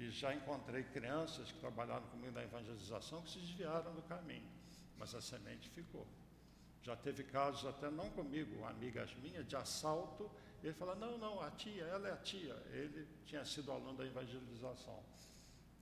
[0.00, 4.48] E já encontrei crianças que trabalharam comigo na evangelização que se desviaram do caminho,
[4.96, 6.06] mas a semente ficou.
[6.82, 10.30] Já teve casos até não comigo, amigas minhas, de assalto.
[10.62, 12.54] Ele falou, não, não, a tia, ela é a tia.
[12.72, 15.02] Ele tinha sido aluno da evangelização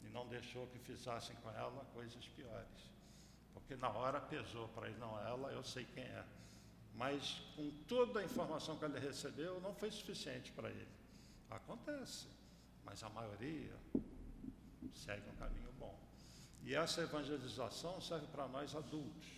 [0.03, 2.91] e não deixou que fizessem com ela coisas piores.
[3.55, 6.25] Porque na hora pesou para ele, não, ela eu sei quem é.
[6.97, 10.89] Mas com toda a informação que ele recebeu, não foi suficiente para ele.
[11.49, 12.27] Acontece,
[12.89, 13.77] mas a maioria
[14.95, 15.95] segue um caminho bom.
[16.63, 19.29] E essa evangelização serve para nós adultos.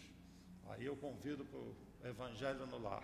[0.68, 3.02] Aí eu convido para o Evangelho no Lar.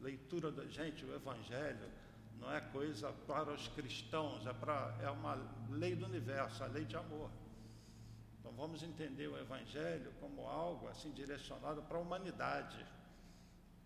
[0.00, 1.86] Leitura da gente, o Evangelho
[2.38, 5.34] não é coisa para os cristãos, é, para, é uma
[5.68, 7.30] lei do universo, a lei de amor.
[8.40, 12.86] Então vamos entender o Evangelho como algo assim direcionado para a humanidade.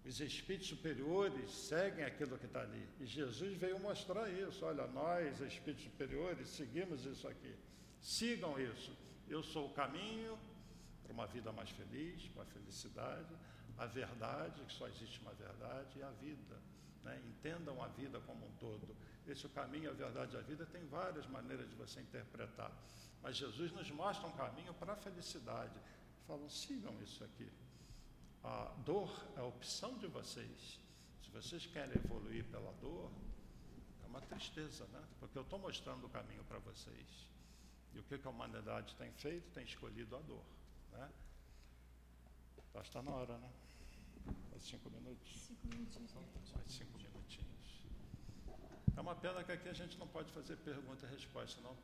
[0.05, 2.88] Os espíritos superiores seguem aquilo que está ali.
[3.00, 4.64] E Jesus veio mostrar isso.
[4.64, 7.55] Olha, nós, espíritos superiores, seguimos isso aqui.
[8.00, 8.96] Sigam isso.
[9.28, 10.36] Eu sou o caminho
[11.05, 13.34] para uma vida mais feliz, para a felicidade,
[13.78, 16.57] a verdade, que só existe uma verdade, e a vida.
[17.05, 17.20] Né?
[17.28, 18.96] Entendam a vida como um todo.
[19.26, 22.72] Esse o caminho, a verdade e a vida tem várias maneiras de você interpretar.
[23.22, 25.78] Mas Jesus nos mostra um caminho para a felicidade.
[26.26, 27.48] Falam, sigam isso aqui.
[28.45, 30.80] A dor é a opção de vocês.
[31.22, 33.11] Se vocês querem evoluir pela dor,
[34.03, 35.03] é uma tristeza, né?
[35.20, 37.30] Porque eu estou mostrando o caminho para vocês.
[37.95, 39.51] E o que, que a humanidade tem feito?
[39.53, 40.45] Tem escolhido a dor.
[40.93, 41.11] Né?
[42.74, 43.51] Já está na hora, né?
[44.51, 45.28] Mais cinco minutos?
[45.47, 46.12] Cinco minutinhos.
[46.14, 47.11] Mais cinco minutinhos.
[48.97, 51.74] É uma pena que aqui a gente não pode fazer pergunta e resposta, não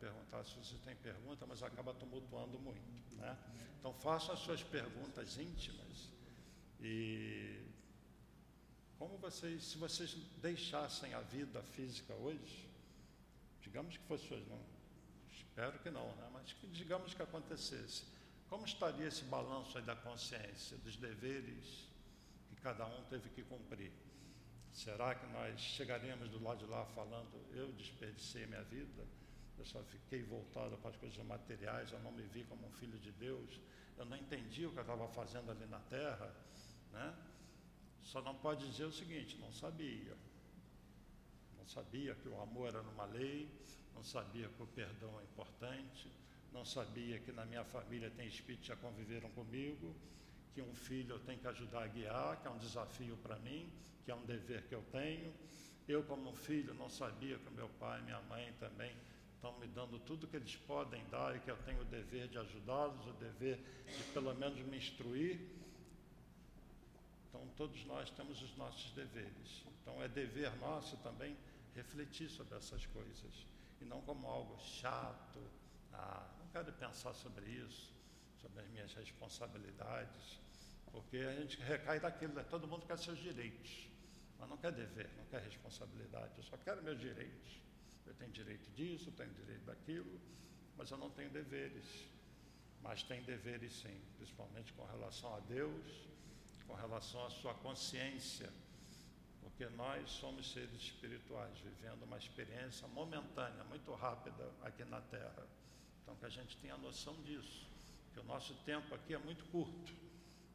[0.00, 3.14] perguntar se você tem pergunta, mas acaba tumultuando muito.
[3.16, 3.36] Né?
[3.78, 6.08] Então façam as suas perguntas íntimas
[6.80, 7.60] e
[8.98, 12.68] como vocês, se vocês deixassem a vida física hoje,
[13.60, 14.60] digamos que fosse hoje, não,
[15.30, 16.30] espero que não, né?
[16.32, 18.04] mas que, digamos que acontecesse,
[18.48, 21.86] como estaria esse balanço da consciência, dos deveres
[22.48, 23.92] que cada um teve que cumprir?
[24.76, 29.06] Será que nós chegaremos do lado de lá falando, eu desperdicei minha vida,
[29.56, 32.98] eu só fiquei voltado para as coisas materiais, eu não me vi como um filho
[32.98, 33.58] de Deus,
[33.96, 36.30] eu não entendi o que eu estava fazendo ali na terra,
[36.92, 37.14] né?
[38.02, 40.14] Só não pode dizer o seguinte, não sabia.
[41.56, 43.48] Não sabia que o amor era numa lei,
[43.94, 46.12] não sabia que o perdão é importante,
[46.52, 49.96] não sabia que na minha família tem espíritos que já conviveram comigo,
[50.52, 53.72] que um filho eu tenho que ajudar a guiar, que é um desafio para mim,
[54.06, 55.34] que é um dever que eu tenho.
[55.88, 58.94] Eu, como filho, não sabia que meu pai e minha mãe também
[59.34, 62.38] estão me dando tudo que eles podem dar e que eu tenho o dever de
[62.38, 65.40] ajudá-los, o dever de pelo menos me instruir.
[67.28, 69.64] Então, todos nós temos os nossos deveres.
[69.82, 71.36] Então, é dever nosso também
[71.74, 73.46] refletir sobre essas coisas
[73.80, 75.40] e não como algo chato.
[75.92, 77.92] Ah, não quero pensar sobre isso,
[78.40, 80.38] sobre as minhas responsabilidades,
[80.92, 82.44] porque a gente recai daquilo, né?
[82.48, 83.95] todo mundo quer seus direitos
[84.38, 86.32] mas não quer dever, não quer responsabilidade.
[86.36, 87.60] Eu só quero meus direitos.
[88.06, 90.20] Eu tenho direito disso, tenho direito daquilo,
[90.76, 91.84] mas eu não tenho deveres.
[92.82, 96.06] Mas tem deveres sim, principalmente com relação a Deus,
[96.66, 98.52] com relação à sua consciência,
[99.40, 105.46] porque nós somos seres espirituais, vivendo uma experiência momentânea, muito rápida aqui na Terra.
[106.02, 107.66] Então que a gente tenha noção disso,
[108.12, 109.92] que o nosso tempo aqui é muito curto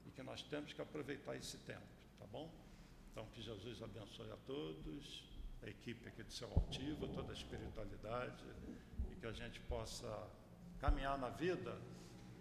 [0.06, 1.82] e que nós temos que aproveitar esse tempo,
[2.20, 2.50] tá bom?
[3.12, 5.24] Então, que Jesus abençoe a todos,
[5.62, 8.44] a equipe aqui do Seu Altivo, toda a espiritualidade,
[9.12, 10.08] e que a gente possa
[10.80, 11.78] caminhar na vida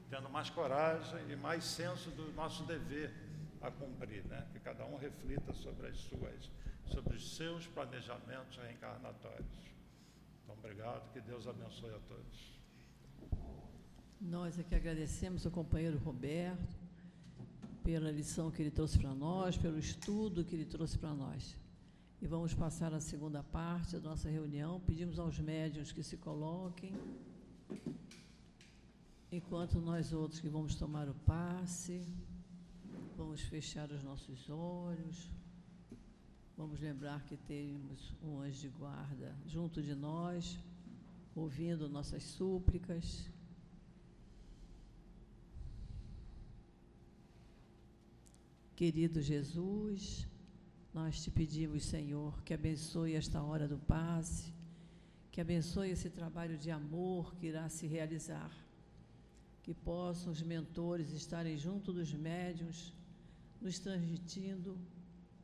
[0.09, 3.13] tendo mais coragem e mais senso do nosso dever
[3.61, 4.47] a cumprir, né?
[4.53, 6.51] Que cada um reflita sobre as suas,
[6.87, 9.71] sobre os seus planejamentos reencarnatórios.
[10.43, 12.61] Então, obrigado, que Deus abençoe a todos.
[14.21, 16.80] Nós aqui agradecemos ao companheiro Roberto
[17.91, 21.57] pela lição que ele trouxe para nós, pelo estudo que ele trouxe para nós.
[22.23, 24.79] E vamos passar a segunda parte da nossa reunião.
[24.87, 26.93] Pedimos aos médiuns que se coloquem,
[29.33, 32.07] enquanto nós outros que vamos tomar o passe,
[33.17, 35.29] vamos fechar os nossos olhos,
[36.57, 40.57] vamos lembrar que temos um anjo de guarda junto de nós,
[41.35, 43.29] ouvindo nossas súplicas
[48.81, 50.27] Querido Jesus,
[50.95, 54.55] nós te pedimos, Senhor, que abençoe esta hora do passe,
[55.31, 58.51] que abençoe esse trabalho de amor que irá se realizar,
[59.63, 62.95] que possam os mentores estarem junto dos médiuns,
[63.61, 64.79] nos transmitindo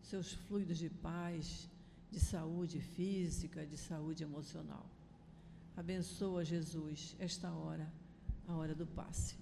[0.01, 1.69] seus fluidos de paz,
[2.11, 4.89] de saúde física, de saúde emocional.
[5.77, 7.87] Abençoa, Jesus, esta hora,
[8.49, 9.37] a hora do passe.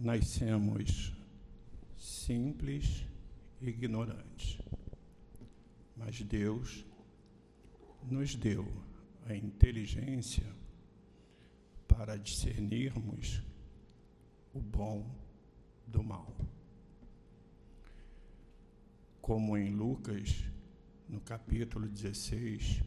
[0.00, 1.12] Nascemos
[1.98, 3.04] simples
[3.60, 4.58] e ignorantes.
[5.94, 6.86] Mas Deus
[8.02, 8.66] nos deu
[9.26, 10.46] a inteligência
[11.86, 13.42] para discernirmos
[14.54, 15.06] o bom
[15.86, 16.34] do mal.
[19.20, 20.42] Como em Lucas,
[21.06, 22.82] no capítulo 16,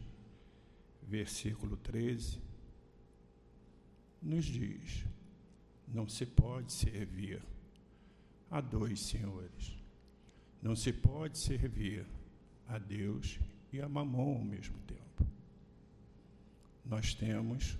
[1.00, 2.42] versículo 13,
[4.20, 5.06] nos diz:
[5.86, 7.42] não se pode servir
[8.50, 9.76] a dois senhores.
[10.62, 12.06] Não se pode servir
[12.68, 13.38] a Deus
[13.72, 15.26] e a Mamon ao mesmo tempo.
[16.84, 17.76] Nós temos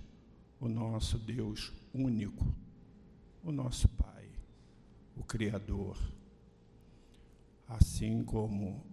[0.59, 2.45] o nosso Deus único,
[3.43, 4.29] o nosso Pai,
[5.15, 5.97] o Criador.
[7.67, 8.85] Assim como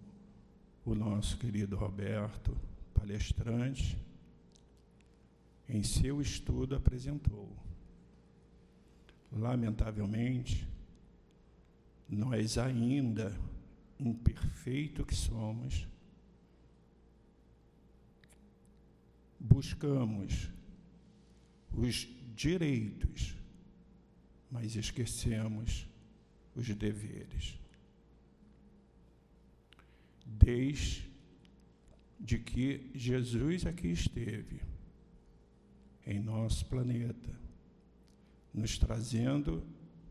[0.85, 2.57] o nosso querido Roberto,
[2.93, 3.97] palestrante,
[5.67, 7.49] em seu estudo apresentou.
[9.35, 10.67] Lamentavelmente,
[12.07, 13.35] nós ainda,
[13.99, 15.87] imperfeito que somos,
[19.39, 20.49] buscamos
[21.75, 23.35] os direitos,
[24.51, 25.87] mas esquecemos
[26.55, 27.59] os deveres.
[30.25, 31.09] Desde
[32.45, 34.61] que Jesus aqui esteve,
[36.05, 37.42] em nosso planeta,
[38.53, 39.63] nos trazendo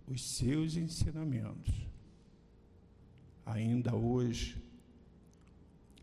[0.07, 1.87] os seus ensinamentos.
[3.47, 4.61] Ainda hoje,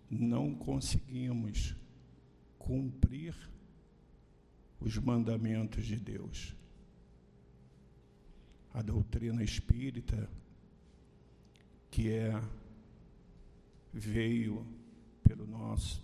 [0.10, 1.76] não conseguimos
[2.58, 3.36] cumprir
[4.80, 6.56] os mandamentos de Deus.
[8.74, 10.30] A doutrina espírita,
[11.92, 12.42] que é
[13.92, 14.66] veio
[15.24, 16.02] pelo nosso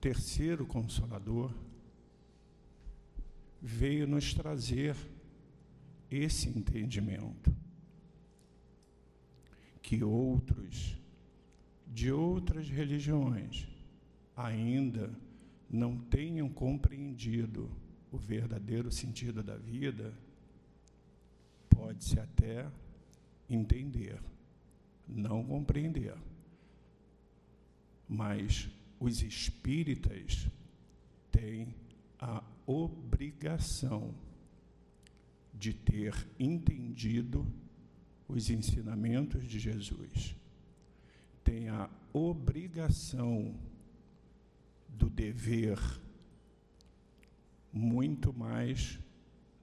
[0.00, 1.52] terceiro consolador,
[3.60, 4.96] veio nos trazer
[6.16, 7.54] esse entendimento
[9.82, 10.96] que outros
[11.86, 13.68] de outras religiões
[14.34, 15.10] ainda
[15.68, 17.70] não tenham compreendido
[18.10, 20.12] o verdadeiro sentido da vida,
[21.68, 22.70] pode-se até
[23.48, 24.20] entender,
[25.08, 26.14] não compreender.
[28.08, 28.68] Mas
[29.00, 30.46] os espíritas
[31.30, 31.74] têm
[32.18, 34.14] a obrigação
[35.62, 37.46] de ter entendido
[38.26, 40.34] os ensinamentos de Jesus.
[41.44, 43.54] Tem a obrigação
[44.88, 45.78] do dever
[47.72, 48.98] muito mais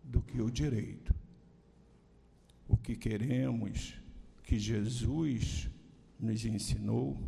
[0.02, 1.14] do que o direito.
[2.66, 4.00] O que queremos
[4.46, 5.70] que Jesus
[6.18, 7.22] nos ensinou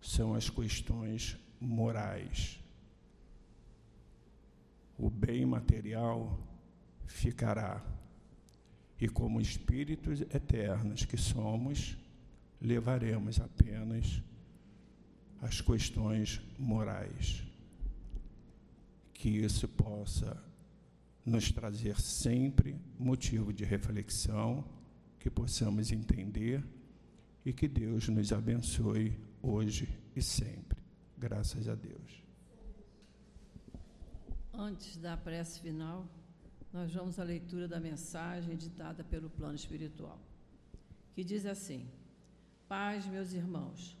[0.00, 2.62] são as questões morais.
[4.96, 6.51] O bem material
[7.12, 7.84] ficará,
[9.00, 11.96] e como espíritos eternos que somos,
[12.60, 14.22] levaremos apenas
[15.40, 17.42] as questões morais
[19.12, 20.42] que isso possa
[21.24, 24.64] nos trazer sempre motivo de reflexão,
[25.20, 26.64] que possamos entender
[27.44, 30.82] e que Deus nos abençoe hoje e sempre.
[31.16, 32.22] Graças a Deus.
[34.52, 36.06] Antes da prece final,
[36.72, 40.18] nós vamos à leitura da mensagem ditada pelo plano espiritual,
[41.14, 41.88] que diz assim:
[42.68, 43.96] Paz, meus irmãos,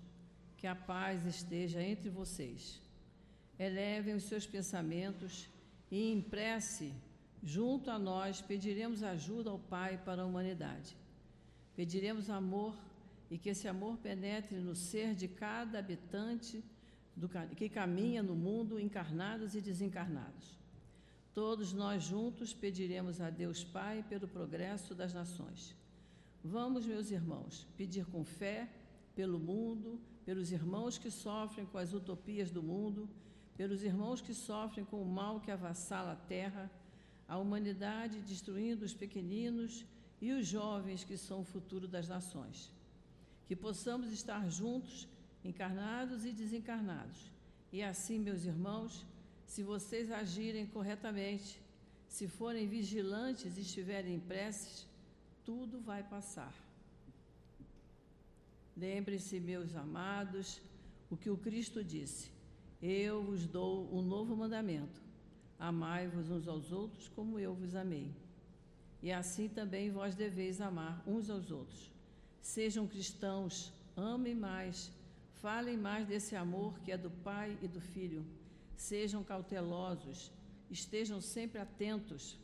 [0.56, 2.82] que a paz esteja entre vocês
[3.58, 5.48] elevem os seus pensamentos
[5.90, 6.92] e em prece,
[7.42, 10.96] junto a nós, pediremos ajuda ao Pai para a humanidade.
[11.76, 12.76] Pediremos amor
[13.30, 16.62] e que esse amor penetre no ser de cada habitante
[17.14, 20.58] do, que caminha no mundo, encarnados e desencarnados.
[21.34, 25.74] Todos nós juntos pediremos a Deus Pai pelo progresso das nações.
[26.44, 28.68] Vamos, meus irmãos, pedir com fé
[29.14, 33.08] pelo mundo, pelos irmãos que sofrem com as utopias do mundo
[33.56, 36.70] pelos irmãos que sofrem com o mal que avassala a terra,
[37.28, 39.84] a humanidade destruindo os pequeninos
[40.20, 42.72] e os jovens que são o futuro das nações.
[43.46, 45.08] Que possamos estar juntos,
[45.44, 47.30] encarnados e desencarnados.
[47.72, 49.04] E assim, meus irmãos,
[49.52, 51.60] se vocês agirem corretamente,
[52.08, 54.86] se forem vigilantes e estiverem em preces,
[55.44, 56.54] tudo vai passar.
[58.74, 60.58] Lembrem-se, meus amados,
[61.10, 62.30] o que o Cristo disse:
[62.80, 64.98] eu vos dou um novo mandamento:
[65.58, 68.10] amai-vos uns aos outros como eu vos amei.
[69.02, 71.90] E assim também vós deveis amar uns aos outros.
[72.40, 74.90] Sejam cristãos, amem mais,
[75.42, 78.24] falem mais desse amor que é do Pai e do Filho.
[78.76, 80.32] Sejam cautelosos,
[80.70, 82.38] estejam sempre atentos.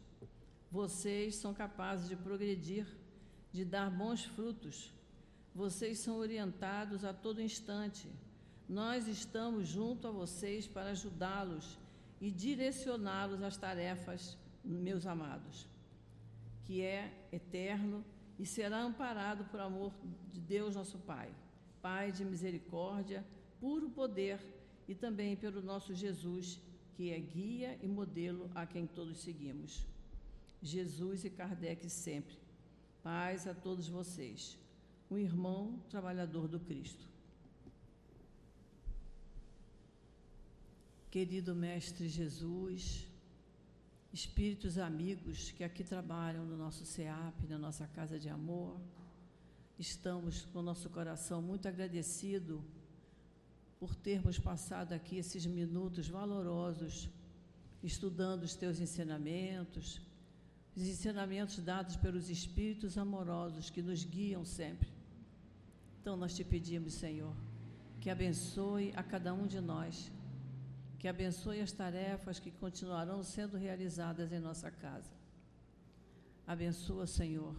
[0.71, 2.87] Vocês são capazes de progredir,
[3.53, 4.93] de dar bons frutos.
[5.55, 8.09] Vocês são orientados a todo instante
[8.69, 11.79] nós estamos junto a vocês para ajudá-los
[12.21, 15.67] e direcioná-los às tarefas meus amados,
[16.65, 18.05] que é eterno
[18.39, 19.93] e será amparado por amor
[20.31, 21.31] de Deus nosso Pai,
[21.81, 23.25] Pai de misericórdia,
[23.59, 24.39] puro poder
[24.89, 26.59] e também pelo nosso Jesus,
[26.95, 29.87] que é guia e modelo a quem todos seguimos.
[30.63, 32.37] Jesus e Kardec sempre.
[33.03, 34.59] Paz a todos vocês.
[35.11, 37.07] Um irmão trabalhador do Cristo.
[41.11, 43.07] Querido Mestre Jesus,
[44.13, 48.79] espíritos amigos que aqui trabalham no nosso CEAP, na nossa casa de amor,
[49.79, 52.63] estamos com o nosso coração muito agradecido
[53.79, 57.09] por termos passado aqui esses minutos valorosos
[57.83, 60.01] estudando os teus ensinamentos,
[60.77, 64.89] os ensinamentos dados pelos espíritos amorosos que nos guiam sempre.
[66.01, 67.35] Então nós te pedimos, Senhor,
[68.01, 70.11] que abençoe a cada um de nós,
[70.99, 75.13] que abençoe as tarefas que continuarão sendo realizadas em nossa casa.
[76.47, 77.55] Abençoa, Senhor,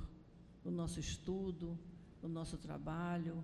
[0.65, 1.77] o nosso estudo,
[2.21, 3.43] o nosso trabalho,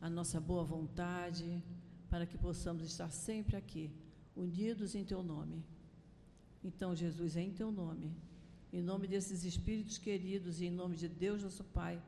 [0.00, 1.62] a nossa boa vontade,
[2.10, 3.90] para que possamos estar sempre aqui,
[4.34, 5.64] unidos em Teu nome.
[6.62, 8.12] Então, Jesus, é em Teu nome,
[8.72, 12.02] em nome desses espíritos queridos e em nome de Deus, nosso Pai,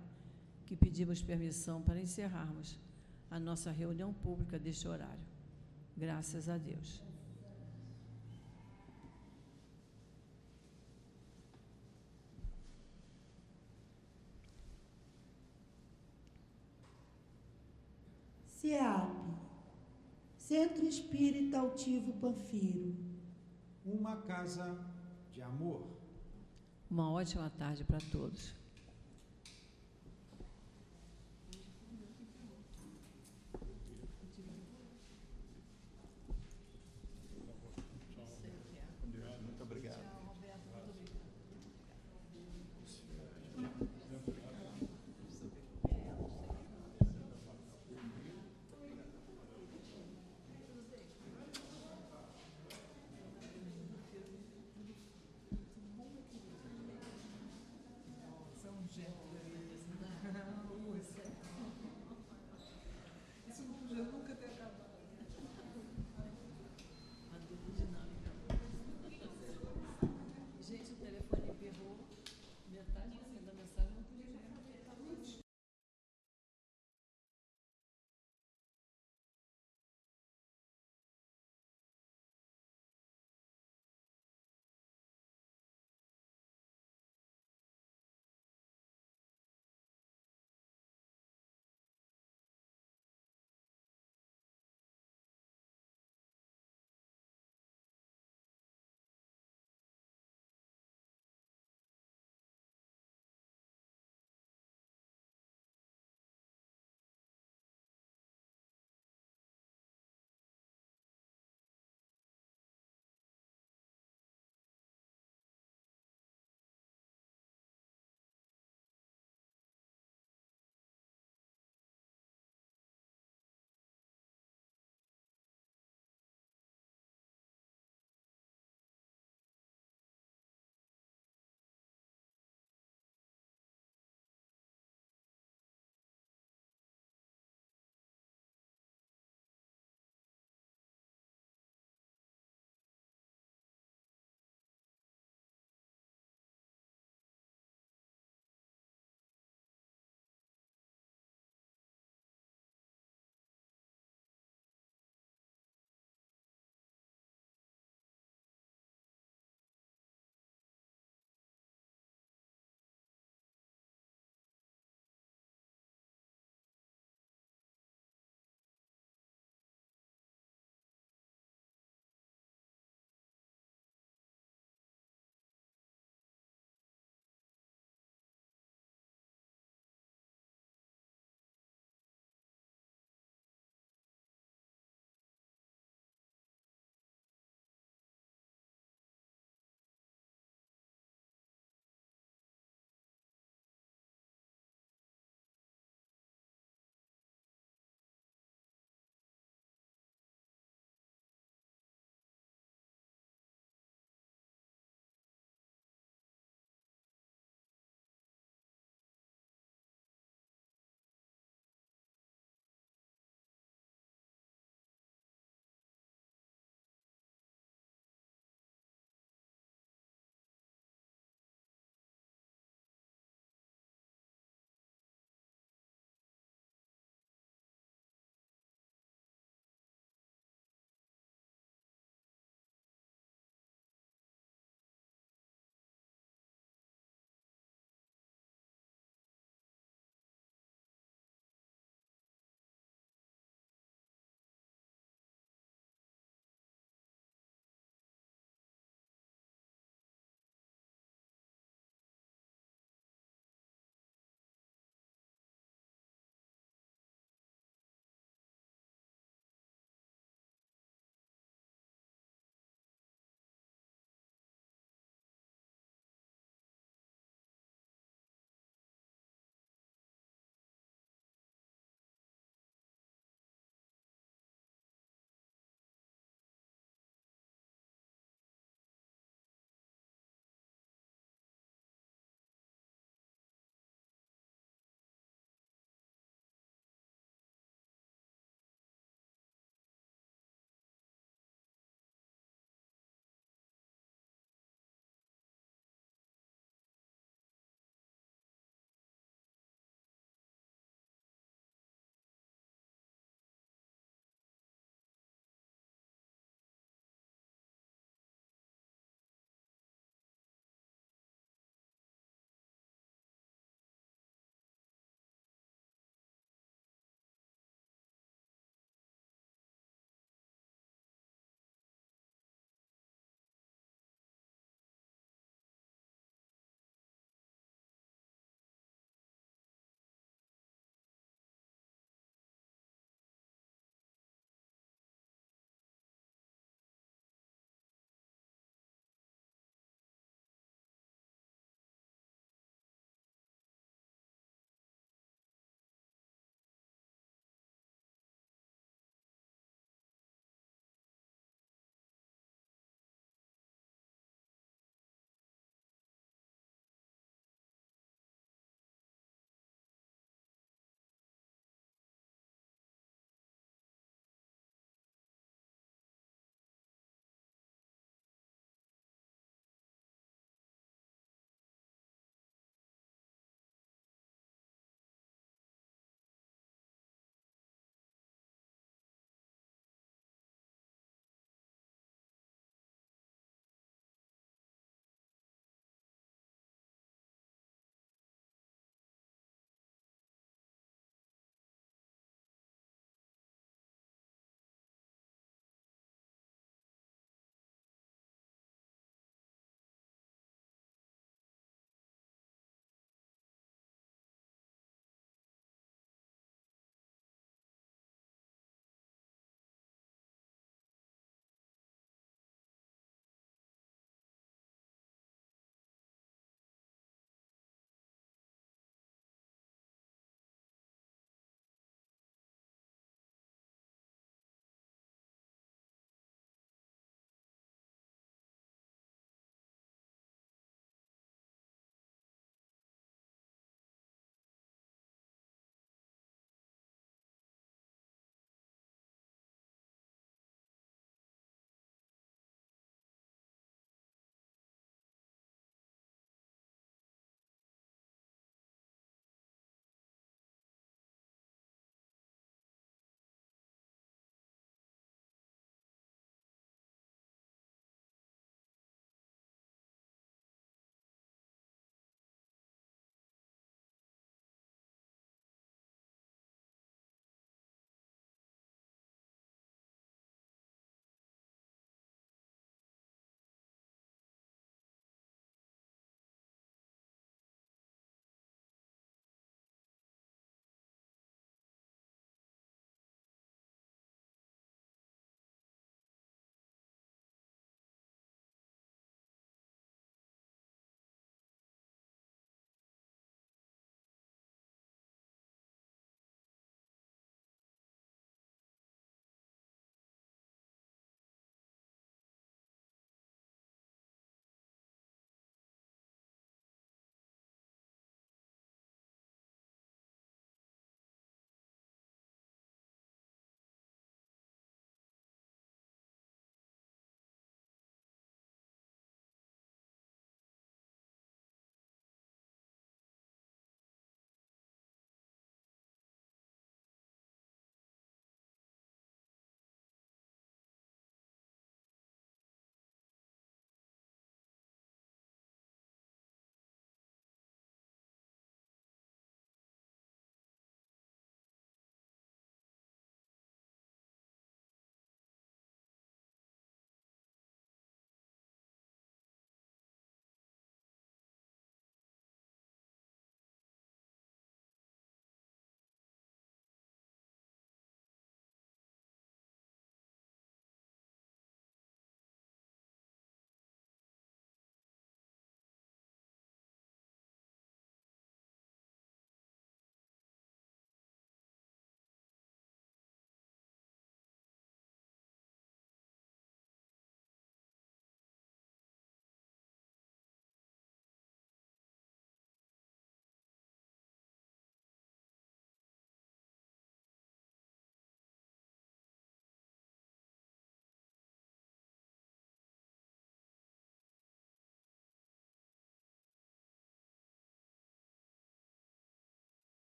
[0.67, 2.79] que pedimos permissão para encerrarmos
[3.31, 5.25] a nossa reunião pública deste horário.
[5.97, 7.03] Graças a Deus.
[18.47, 19.42] CEAP
[20.53, 22.95] Centro Espírita Altivo Panfiro.
[23.87, 24.79] Uma casa
[25.31, 25.97] de amor.
[26.91, 28.55] Uma ótima tarde para todos.